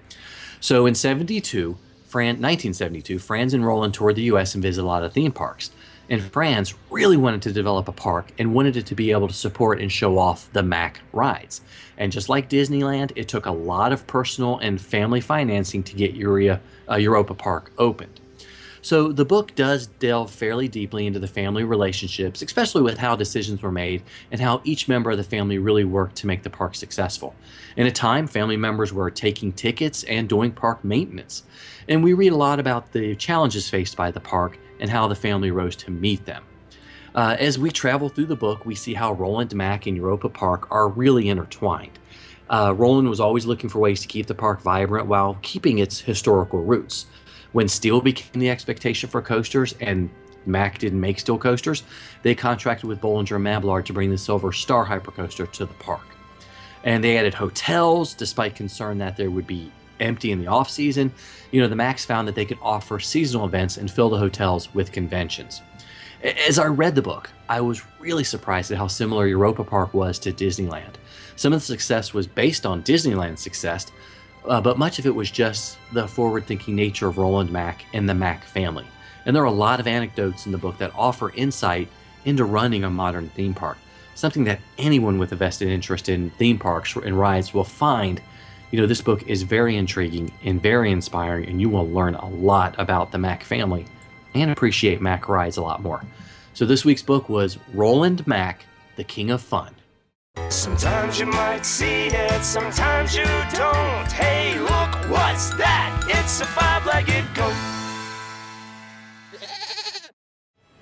So 0.61 0.87
in 0.87 0.95
72, 0.95 1.77
Fran, 2.07 2.37
1972, 2.37 3.19
Franz 3.19 3.55
and 3.55 3.67
Roland 3.67 3.93
toured 3.93 4.17
the 4.17 4.23
U.S. 4.23 4.55
and 4.55 4.63
visited 4.63 4.85
a 4.85 4.87
lot 4.87 5.03
of 5.03 5.13
theme 5.13 5.33
parks. 5.33 5.71
And 6.11 6.23
Franz 6.23 6.75
really 6.91 7.17
wanted 7.17 7.43
to 7.43 7.53
develop 7.53 7.89
a 7.89 7.93
park 7.93 8.33
and 8.39 8.55
wanted 8.55 8.77
it 8.77 8.87
to 8.87 8.95
be 8.95 9.11
able 9.11 9.29
to 9.29 9.35
support 9.35 9.81
and 9.81 9.91
show 9.91 10.19
off 10.19 10.53
the 10.53 10.63
Mack 10.63 11.01
rides. 11.13 11.63
And 11.97 12.13
just 12.13 12.29
like 12.29 12.51
Disneyland, 12.51 13.13
it 13.17 13.29
took 13.29 13.47
a 13.47 13.53
lot 13.53 13.93
of 13.93 14.07
personal 14.07 14.59
and 14.59 14.81
family 14.81 15.21
financing 15.21 15.83
to 15.85 15.97
get 15.97 16.15
Uria, 16.15 16.61
uh, 16.91 16.97
Europa 16.97 17.35
Park 17.35 17.73
opened. 17.79 18.21
So 18.85 19.13
the 19.13 19.25
book 19.25 19.55
does 19.55 19.87
delve 19.87 20.31
fairly 20.31 20.69
deeply 20.69 21.07
into 21.07 21.19
the 21.19 21.27
family 21.27 21.65
relationships, 21.65 22.43
especially 22.43 22.83
with 22.83 22.99
how 22.99 23.17
decisions 23.17 23.63
were 23.63 23.73
made 23.73 24.03
and 24.31 24.43
how 24.43 24.61
each 24.63 24.89
member 24.89 25.11
of 25.11 25.17
the 25.17 25.25
family 25.25 25.57
really 25.57 25.85
worked 25.85 26.17
to 26.17 26.27
make 26.27 26.43
the 26.43 26.51
park 26.51 26.75
successful. 26.75 27.35
In 27.79 27.87
a 27.87 27.91
time, 27.91 28.27
family 28.27 28.59
members 28.59 28.93
were 28.93 29.11
taking 29.11 29.53
tickets 29.53 30.03
and 30.03 30.29
doing 30.29 30.53
park 30.53 30.85
maintenance. 30.85 31.45
And 31.89 32.05
we 32.05 32.13
read 32.13 32.33
a 32.33 32.37
lot 32.37 32.61
about 32.61 32.93
the 32.93 33.17
challenges 33.17 33.71
faced 33.71 33.97
by 33.97 34.11
the 34.11 34.21
park 34.21 34.59
and 34.85 34.91
how 34.91 35.09
the 35.09 35.15
family 35.15 35.51
rose 35.51 35.75
to 35.75 35.91
meet 35.91 36.27
them. 36.27 36.45
Uh, 37.15 37.35
as 37.39 37.59
we 37.59 37.71
travel 37.71 38.11
through 38.11 38.27
the 38.27 38.37
book, 38.37 38.67
we 38.67 38.75
see 38.75 38.93
how 38.93 39.15
Roland 39.15 39.55
Mack 39.55 39.87
and 39.87 39.97
Europa 39.97 40.29
Park 40.29 40.71
are 40.71 40.89
really 40.89 41.31
intertwined. 41.31 41.99
Uh, 42.51 42.75
Roland 42.77 43.09
was 43.09 43.19
always 43.19 43.47
looking 43.47 43.71
for 43.71 43.79
ways 43.79 44.03
to 44.03 44.09
keep 44.09 44.27
the 44.27 44.35
park 44.35 44.61
vibrant 44.61 45.07
while 45.07 45.39
keeping 45.41 45.79
its 45.79 46.01
historical 46.01 46.63
roots. 46.63 47.07
When 47.53 47.67
steel 47.67 48.03
became 48.03 48.39
the 48.39 48.51
expectation 48.51 49.09
for 49.09 49.23
coasters 49.23 49.75
and 49.81 50.11
Mack 50.45 50.77
didn't 50.81 51.01
make 51.01 51.19
steel 51.19 51.39
coasters, 51.39 51.83
they 52.23 52.35
contracted 52.35 52.87
with 52.87 53.01
Bollinger 53.01 53.37
and 53.37 53.45
Mabillard 53.45 53.87
to 53.87 53.95
bring 53.95 54.11
the 54.11 54.19
Silver 54.19 54.53
Star 54.53 54.85
hypercoaster 54.85 55.51
to 55.53 55.65
the 55.65 55.73
park. 55.75 56.05
And 56.83 57.03
they 57.03 57.17
added 57.17 57.33
hotels, 57.33 58.13
despite 58.13 58.55
concern 58.55 58.99
that 58.99 59.17
there 59.17 59.31
would 59.31 59.47
be 59.47 59.73
empty 60.01 60.33
in 60.33 60.41
the 60.41 60.47
off 60.47 60.71
season. 60.71 61.13
You 61.51 61.61
know, 61.61 61.69
the 61.69 61.77
Macks 61.77 62.05
found 62.05 62.27
that 62.29 62.35
they 62.35 62.45
could 62.45 62.59
offer 62.63 62.99
seasonal 63.01 63.47
events 63.47 63.77
and 63.77 63.91
fill 63.91 64.11
the 64.11 64.19
hotels 64.19 64.73
with 64.75 64.93
conventions. 64.93 65.63
As 66.49 66.59
I 66.59 66.67
read 66.67 66.95
the 66.95 67.03
book, 67.03 67.31
I 67.49 67.61
was 67.61 67.83
really 67.99 68.25
surprised 68.25 68.71
at 68.71 68.79
how 68.79 68.87
similar 68.87 69.27
Europa 69.27 69.63
Park 69.63 69.93
was 69.93 70.19
to 70.21 70.33
Disneyland. 70.33 70.95
Some 71.37 71.53
of 71.53 71.61
the 71.61 71.67
success 71.67 72.15
was 72.15 72.27
based 72.27 72.65
on 72.65 72.83
Disneyland's 72.83 73.43
success, 73.43 73.93
uh, 74.47 74.61
but 74.61 74.79
much 74.79 74.99
of 74.99 75.07
it 75.07 75.15
was 75.15 75.31
just 75.31 75.79
the 75.93 76.09
forward 76.09 76.47
thinking 76.47 76.77
nature 76.77 77.09
of 77.09 77.19
Roland 77.19 77.51
Mack 77.51 77.85
and 77.93 78.09
the 78.09 78.15
Mack 78.15 78.45
family. 78.45 78.87
And 79.27 79.35
there 79.35 79.43
are 79.43 79.47
a 79.47 79.53
lot 79.53 79.81
of 79.81 79.87
anecdotes 79.87 80.47
in 80.47 80.53
the 80.53 80.59
book 80.59 80.79
that 80.79 80.93
offer 80.95 81.31
insight 81.31 81.89
into 82.25 82.45
running 82.45 82.85
a 82.85 82.91
modern 82.91 83.29
theme 83.31 83.55
park, 83.55 83.79
something 84.15 84.45
that 84.45 84.61
anyone 84.79 85.19
with 85.19 85.33
a 85.33 85.37
vested 85.37 85.69
interest 85.69 86.09
in 86.09 86.31
theme 86.31 86.59
parks 86.59 86.95
and 86.97 87.19
rides 87.19 87.53
will 87.53 87.65
find. 87.65 88.21
You 88.71 88.81
know, 88.81 88.87
this 88.87 89.01
book 89.01 89.23
is 89.29 89.43
very 89.43 89.77
intriguing 89.77 90.33
and 90.43 90.61
very 90.61 90.91
inspiring, 90.91 91.49
and 91.49 91.61
you 91.61 91.69
will 91.69 91.89
learn 91.89 92.15
a 92.15 92.29
lot 92.29 92.75
about 92.79 93.13
the 93.13 93.19
Mack 93.19 93.45
family 93.45 93.87
and 94.35 94.51
appreciate 94.51 95.01
Mack 95.01 95.29
rides 95.29 95.57
a 95.57 95.63
lot 95.63 95.83
more. 95.83 96.03
So, 96.55 96.65
this 96.65 96.85
week's 96.85 97.03
book 97.03 97.29
was 97.29 97.59
Roland 97.73 98.27
Mack, 98.27 98.65
the 98.97 99.05
King 99.05 99.31
of 99.31 99.41
Fun. 99.41 99.75
Sometimes 100.49 101.19
you 101.19 101.27
might 101.27 101.65
see 101.65 102.07
it, 102.07 102.43
sometimes 102.43 103.17
you 103.17 103.25
don't. 103.25 104.13
Hey, 104.13 104.59
look, 104.59 105.11
what's 105.11 105.51
that? 105.57 106.05
It's 106.09 106.41
a 106.41 106.47
five 106.47 106.85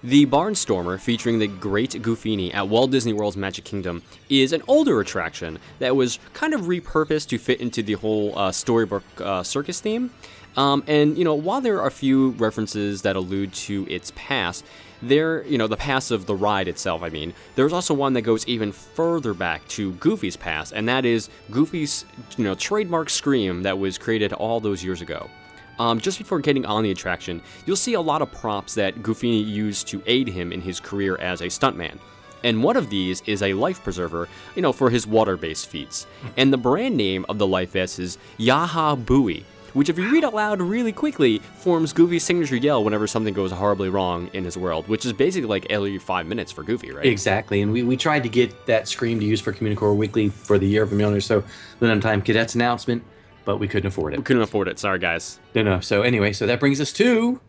The 0.05 0.27
Barnstormer, 0.27 0.99
featuring 0.99 1.39
the 1.39 1.47
Great 1.47 1.91
Goofini 1.91 2.53
at 2.53 2.67
Walt 2.67 2.91
Disney 2.91 3.13
World's 3.13 3.37
Magic 3.37 3.65
Kingdom, 3.65 4.03
is 4.29 4.53
an 4.53 4.61
older 4.67 4.99
attraction 4.99 5.61
that 5.79 5.95
was 5.95 6.19
kind 6.33 6.55
of 6.55 6.63
repurposed 6.63 7.29
to 7.29 7.39
fit 7.39 7.61
into 7.61 7.85
the 7.85 7.93
whole 7.93 8.37
uh, 8.37 8.51
storybook 8.51 9.05
uh, 9.21 9.45
circus 9.45 9.81
theme. 9.81 10.11
Um, 10.57 10.83
and 10.89 11.17
you 11.17 11.23
know, 11.23 11.35
while 11.35 11.61
there 11.61 11.81
are 11.81 11.87
a 11.87 11.93
few 11.93 12.31
references 12.31 13.03
that 13.03 13.15
allude 13.15 13.53
to 13.55 13.87
its 13.89 14.13
past, 14.17 14.65
there, 15.03 15.45
you 15.47 15.57
know, 15.57 15.69
the 15.69 15.77
past 15.77 16.11
of 16.11 16.27
the 16.27 16.35
ride 16.35 16.67
itself. 16.67 17.05
I 17.05 17.09
mean, 17.09 17.33
there's 17.55 17.73
also 17.73 17.95
one 17.95 18.13
that 18.15 18.23
goes 18.23 18.47
even 18.49 18.73
further 18.73 19.35
back 19.35 19.67
to 19.69 19.93
Goofy's 19.93 20.37
past, 20.37 20.73
and 20.73 20.89
that 20.89 21.05
is 21.05 21.29
Goofy's, 21.53 22.05
you 22.37 22.43
know, 22.43 22.57
trademark 22.57 23.09
scream 23.09 23.63
that 23.63 23.79
was 23.79 23.99
created 23.99 24.33
all 24.33 24.59
those 24.59 24.83
years 24.83 25.01
ago. 25.01 25.31
Um, 25.79 26.01
just 26.01 26.19
before 26.19 26.39
getting 26.39 26.65
on 26.67 26.83
the 26.83 26.91
attraction, 26.91 27.43
you'll 27.67 27.77
see 27.77 27.95
a 27.95 28.01
lot 28.01 28.23
of 28.23 28.31
props 28.33 28.75
that 28.75 29.03
Goofini 29.03 29.45
used 29.47 29.89
to 29.89 30.03
aid 30.07 30.29
him 30.29 30.53
in 30.53 30.61
his 30.61 30.81
career 30.81 31.17
as 31.17 31.41
a 31.41 31.47
stuntman. 31.47 31.99
And 32.45 32.63
one 32.63 32.77
of 32.77 32.91
these 32.91 33.23
is 33.27 33.43
a 33.43 33.55
life 33.55 33.83
preserver, 33.83 34.29
you 34.55 34.63
know, 34.63 34.73
for 34.73 34.91
his 34.91 35.07
water 35.07 35.37
based 35.37 35.69
feats. 35.69 36.07
And 36.37 36.53
the 36.53 36.59
brand 36.59 36.97
name 36.97 37.25
of 37.29 37.39
the 37.39 37.47
life 37.47 37.71
vest 37.73 37.99
is 37.99 38.19
Yaha 38.39 39.05
Buoy, 39.05 39.45
which, 39.75 39.89
if 39.89 39.99
you 39.99 40.11
read 40.11 40.25
out 40.25 40.35
loud 40.35 40.61
really 40.61 40.93
quickly, 40.93 41.39
forms 41.39 41.93
Goofy's 41.93 42.25
signature 42.25 42.57
yell 42.57 42.85
whenever 42.85 43.07
something 43.07 43.33
goes 43.33 43.53
horribly 43.53 43.89
wrong 43.89 44.29
in 44.33 44.45
his 44.45 44.57
world, 44.57 44.87
which 44.89 45.07
is 45.07 45.13
basically 45.13 45.49
like 45.49 45.67
every 45.71 45.99
five 45.99 46.27
minutes 46.27 46.53
for 46.53 46.63
Goofy, 46.63 46.91
right? 46.91 47.07
Exactly, 47.07 47.63
and 47.63 47.73
we, 47.73 47.83
we 47.83 47.97
tried 47.97 48.23
to 48.25 48.29
get 48.29 48.67
that 48.67 48.89
scream 48.89 49.19
to 49.21 49.27
use 49.27 49.41
for 49.41 49.53
Communicore 49.53 49.97
Weekly 49.97 50.29
for 50.29 50.59
the 50.59 50.67
year 50.67 50.83
of 50.83 50.93
a 50.93 50.95
million 50.95 51.17
or 51.17 51.21
so, 51.21 51.43
the 51.79 52.01
Time 52.01 52.21
Cadets 52.21 52.55
announcement, 52.55 53.03
but 53.45 53.59
we 53.59 53.69
couldn't 53.69 53.89
afford 53.89 54.15
it. 54.15 54.19
We 54.19 54.23
couldn't 54.25 54.43
afford 54.43 54.69
it. 54.69 54.79
Sorry, 54.79 54.99
guys. 54.99 55.41
No, 55.55 55.63
no. 55.63 55.81
So 55.81 56.03
anyway, 56.03 56.33
so 56.33 56.47
that 56.47 56.61
brings 56.61 56.81
us 56.81 56.93
to 56.95 57.41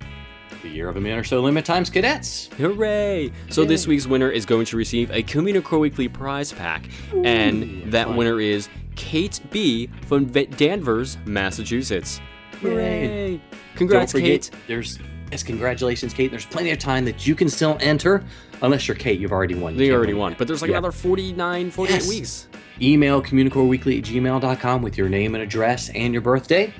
the 0.61 0.69
year 0.69 0.87
of 0.87 0.95
a 0.95 1.01
man 1.01 1.17
or 1.17 1.23
so 1.23 1.41
limit 1.41 1.65
times 1.65 1.89
cadets. 1.89 2.47
Hooray! 2.57 3.31
So 3.49 3.65
this 3.65 3.85
week's 3.87 4.05
winner 4.07 4.29
is 4.29 4.45
going 4.45 4.65
to 4.67 4.77
receive 4.77 5.09
a 5.11 5.21
Communicore 5.23 5.79
Weekly 5.79 6.07
prize 6.07 6.53
pack, 6.53 6.87
and 7.23 7.91
that 7.91 8.13
winner 8.15 8.39
is 8.39 8.69
Kate 8.95 9.39
B 9.51 9.89
from 10.07 10.25
Danvers, 10.27 11.17
Massachusetts. 11.25 12.21
Hooray! 12.61 13.37
Don't 13.37 13.41
Congrats, 13.75 14.13
Kate. 14.13 14.51
there's 14.67 14.99
yes, 15.31 15.43
congratulations, 15.43 16.13
Kate. 16.13 16.29
There's 16.31 16.45
plenty 16.45 16.71
of 16.71 16.77
time 16.79 17.03
that 17.05 17.25
you 17.27 17.35
can 17.35 17.49
still 17.49 17.77
enter, 17.81 18.23
unless 18.61 18.87
you're 18.87 18.95
Kate. 18.95 19.19
You've 19.19 19.31
already 19.33 19.55
won. 19.55 19.73
You 19.73 19.79
They 19.79 19.91
already 19.91 20.13
won, 20.13 20.35
but 20.37 20.47
there's 20.47 20.61
like 20.61 20.69
Yeah. 20.71 20.77
another 20.77 20.91
49, 20.91 21.71
48 21.71 21.93
Yes. 21.95 22.07
weeks. 22.09 22.47
Email 22.81 23.21
communicoreweekly 23.21 23.99
at 23.99 24.03
gmail.com 24.05 24.81
with 24.81 24.97
your 24.97 25.09
name 25.09 25.35
and 25.35 25.43
address 25.43 25.89
and 25.89 26.13
your 26.13 26.21
birthday, 26.21 26.73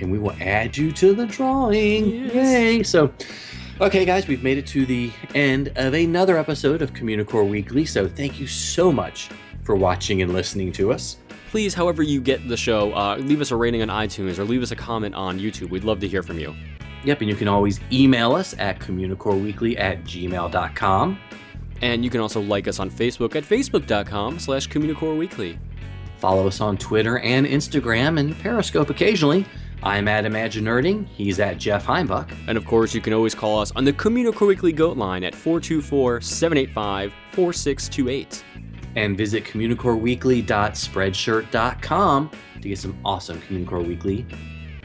and 0.00 0.10
we 0.10 0.18
will 0.18 0.34
add 0.40 0.76
you 0.76 0.92
to 0.92 1.14
the 1.14 1.26
drawing. 1.26 2.26
Yes. 2.26 2.34
Yay! 2.34 2.82
So, 2.82 3.12
okay, 3.80 4.04
guys, 4.04 4.28
we've 4.28 4.42
made 4.42 4.58
it 4.58 4.66
to 4.68 4.86
the 4.86 5.10
end 5.34 5.72
of 5.76 5.94
another 5.94 6.36
episode 6.38 6.82
of 6.82 6.92
Communicore 6.92 7.48
Weekly. 7.48 7.84
So, 7.84 8.08
thank 8.08 8.38
you 8.38 8.46
so 8.46 8.92
much 8.92 9.30
for 9.62 9.76
watching 9.76 10.22
and 10.22 10.32
listening 10.32 10.72
to 10.72 10.92
us. 10.92 11.16
Please, 11.50 11.72
however 11.72 12.02
you 12.02 12.20
get 12.20 12.46
the 12.46 12.56
show, 12.56 12.92
uh, 12.92 13.16
leave 13.16 13.40
us 13.40 13.50
a 13.50 13.56
rating 13.56 13.80
on 13.82 13.88
iTunes 13.88 14.38
or 14.38 14.44
leave 14.44 14.62
us 14.62 14.70
a 14.70 14.76
comment 14.76 15.14
on 15.14 15.38
YouTube. 15.38 15.70
We'd 15.70 15.84
love 15.84 15.98
to 16.00 16.08
hear 16.08 16.22
from 16.22 16.38
you. 16.38 16.54
Yep, 17.04 17.20
and 17.22 17.30
you 17.30 17.36
can 17.36 17.48
always 17.48 17.80
email 17.90 18.34
us 18.34 18.54
at 18.58 18.80
communicoreweekly 18.80 19.78
at 19.78 20.04
gmail.com. 20.04 21.18
And 21.82 22.04
you 22.04 22.10
can 22.10 22.20
also 22.20 22.40
like 22.40 22.68
us 22.68 22.80
on 22.80 22.90
Facebook 22.90 23.36
at 23.36 23.44
facebook.com 23.44 24.38
slash 24.38 24.74
Weekly. 24.74 25.58
Follow 26.18 26.48
us 26.48 26.60
on 26.60 26.76
Twitter 26.76 27.20
and 27.20 27.46
Instagram 27.46 28.18
and 28.18 28.36
Periscope 28.38 28.90
occasionally. 28.90 29.46
I'm 29.82 30.08
at 30.08 30.24
ImagiNerding. 30.24 31.06
He's 31.06 31.38
at 31.38 31.58
Jeff 31.58 31.86
Heimbuck. 31.86 32.32
And 32.48 32.58
of 32.58 32.66
course, 32.66 32.92
you 32.94 33.00
can 33.00 33.12
always 33.12 33.34
call 33.34 33.60
us 33.60 33.70
on 33.76 33.84
the 33.84 33.92
Communicore 33.92 34.48
Weekly 34.48 34.72
Goat 34.72 34.96
line 34.96 35.22
at 35.22 35.34
424 35.34 36.20
785 36.20 37.12
4628. 37.32 38.44
and 38.96 39.16
visit 39.16 39.44
communicoreweekly.spreadshirt.com 39.44 42.30
to 42.60 42.68
get 42.68 42.78
some 42.78 42.98
awesome 43.04 43.40
Communicore 43.42 43.86
Weekly 43.86 44.26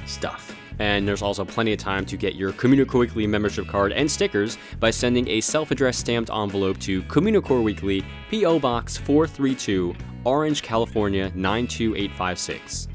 stuff. 0.06 0.56
And 0.80 1.08
there's 1.08 1.22
also 1.22 1.46
plenty 1.46 1.74
of 1.74 1.80
time 1.80 2.06
to 2.06 2.18
get 2.18 2.36
your 2.36 2.52
Communicore 2.54 3.00
Weekly 3.00 3.28
membership 3.28 3.68
card 3.68 3.92
and 3.92 4.10
stickers 4.10 4.58
by 4.80 4.90
sending 4.90 5.28
a 5.28 5.42
self 5.42 5.72
addressed 5.72 6.00
stamped 6.00 6.30
envelope 6.32 6.80
to 6.80 7.02
Communicore 7.04 7.64
Weekly, 7.64 8.04
P.O. 8.30 8.60
Box 8.60 8.98
432, 8.98 9.96
Orange, 10.24 10.62
California 10.62 11.32
92856. 11.36 12.88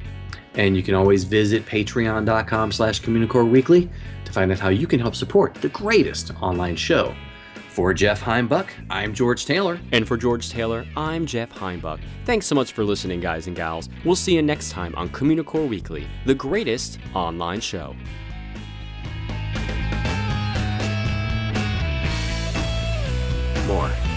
And 0.54 0.76
you 0.76 0.82
can 0.82 0.94
always 0.94 1.24
visit 1.24 1.64
patreon.com 1.66 2.72
slash 2.72 3.00
Weekly 3.06 3.90
to 4.24 4.32
find 4.32 4.50
out 4.50 4.58
how 4.58 4.68
you 4.70 4.86
can 4.86 4.98
help 5.00 5.14
support 5.14 5.54
the 5.54 5.68
greatest 5.68 6.32
online 6.42 6.76
show. 6.76 7.14
For 7.78 7.94
Jeff 7.94 8.20
Heimbuck, 8.20 8.70
I'm 8.90 9.14
George 9.14 9.46
Taylor. 9.46 9.78
And 9.92 10.04
for 10.08 10.16
George 10.16 10.50
Taylor, 10.50 10.84
I'm 10.96 11.26
Jeff 11.26 11.52
Heimbuck. 11.52 12.00
Thanks 12.24 12.44
so 12.44 12.56
much 12.56 12.72
for 12.72 12.82
listening, 12.82 13.20
guys 13.20 13.46
and 13.46 13.54
gals. 13.54 13.88
We'll 14.04 14.16
see 14.16 14.34
you 14.34 14.42
next 14.42 14.72
time 14.72 14.96
on 14.96 15.08
Communicore 15.10 15.68
Weekly, 15.68 16.04
the 16.26 16.34
greatest 16.34 16.98
online 17.14 17.60
show. 17.60 17.94
More. 23.68 24.07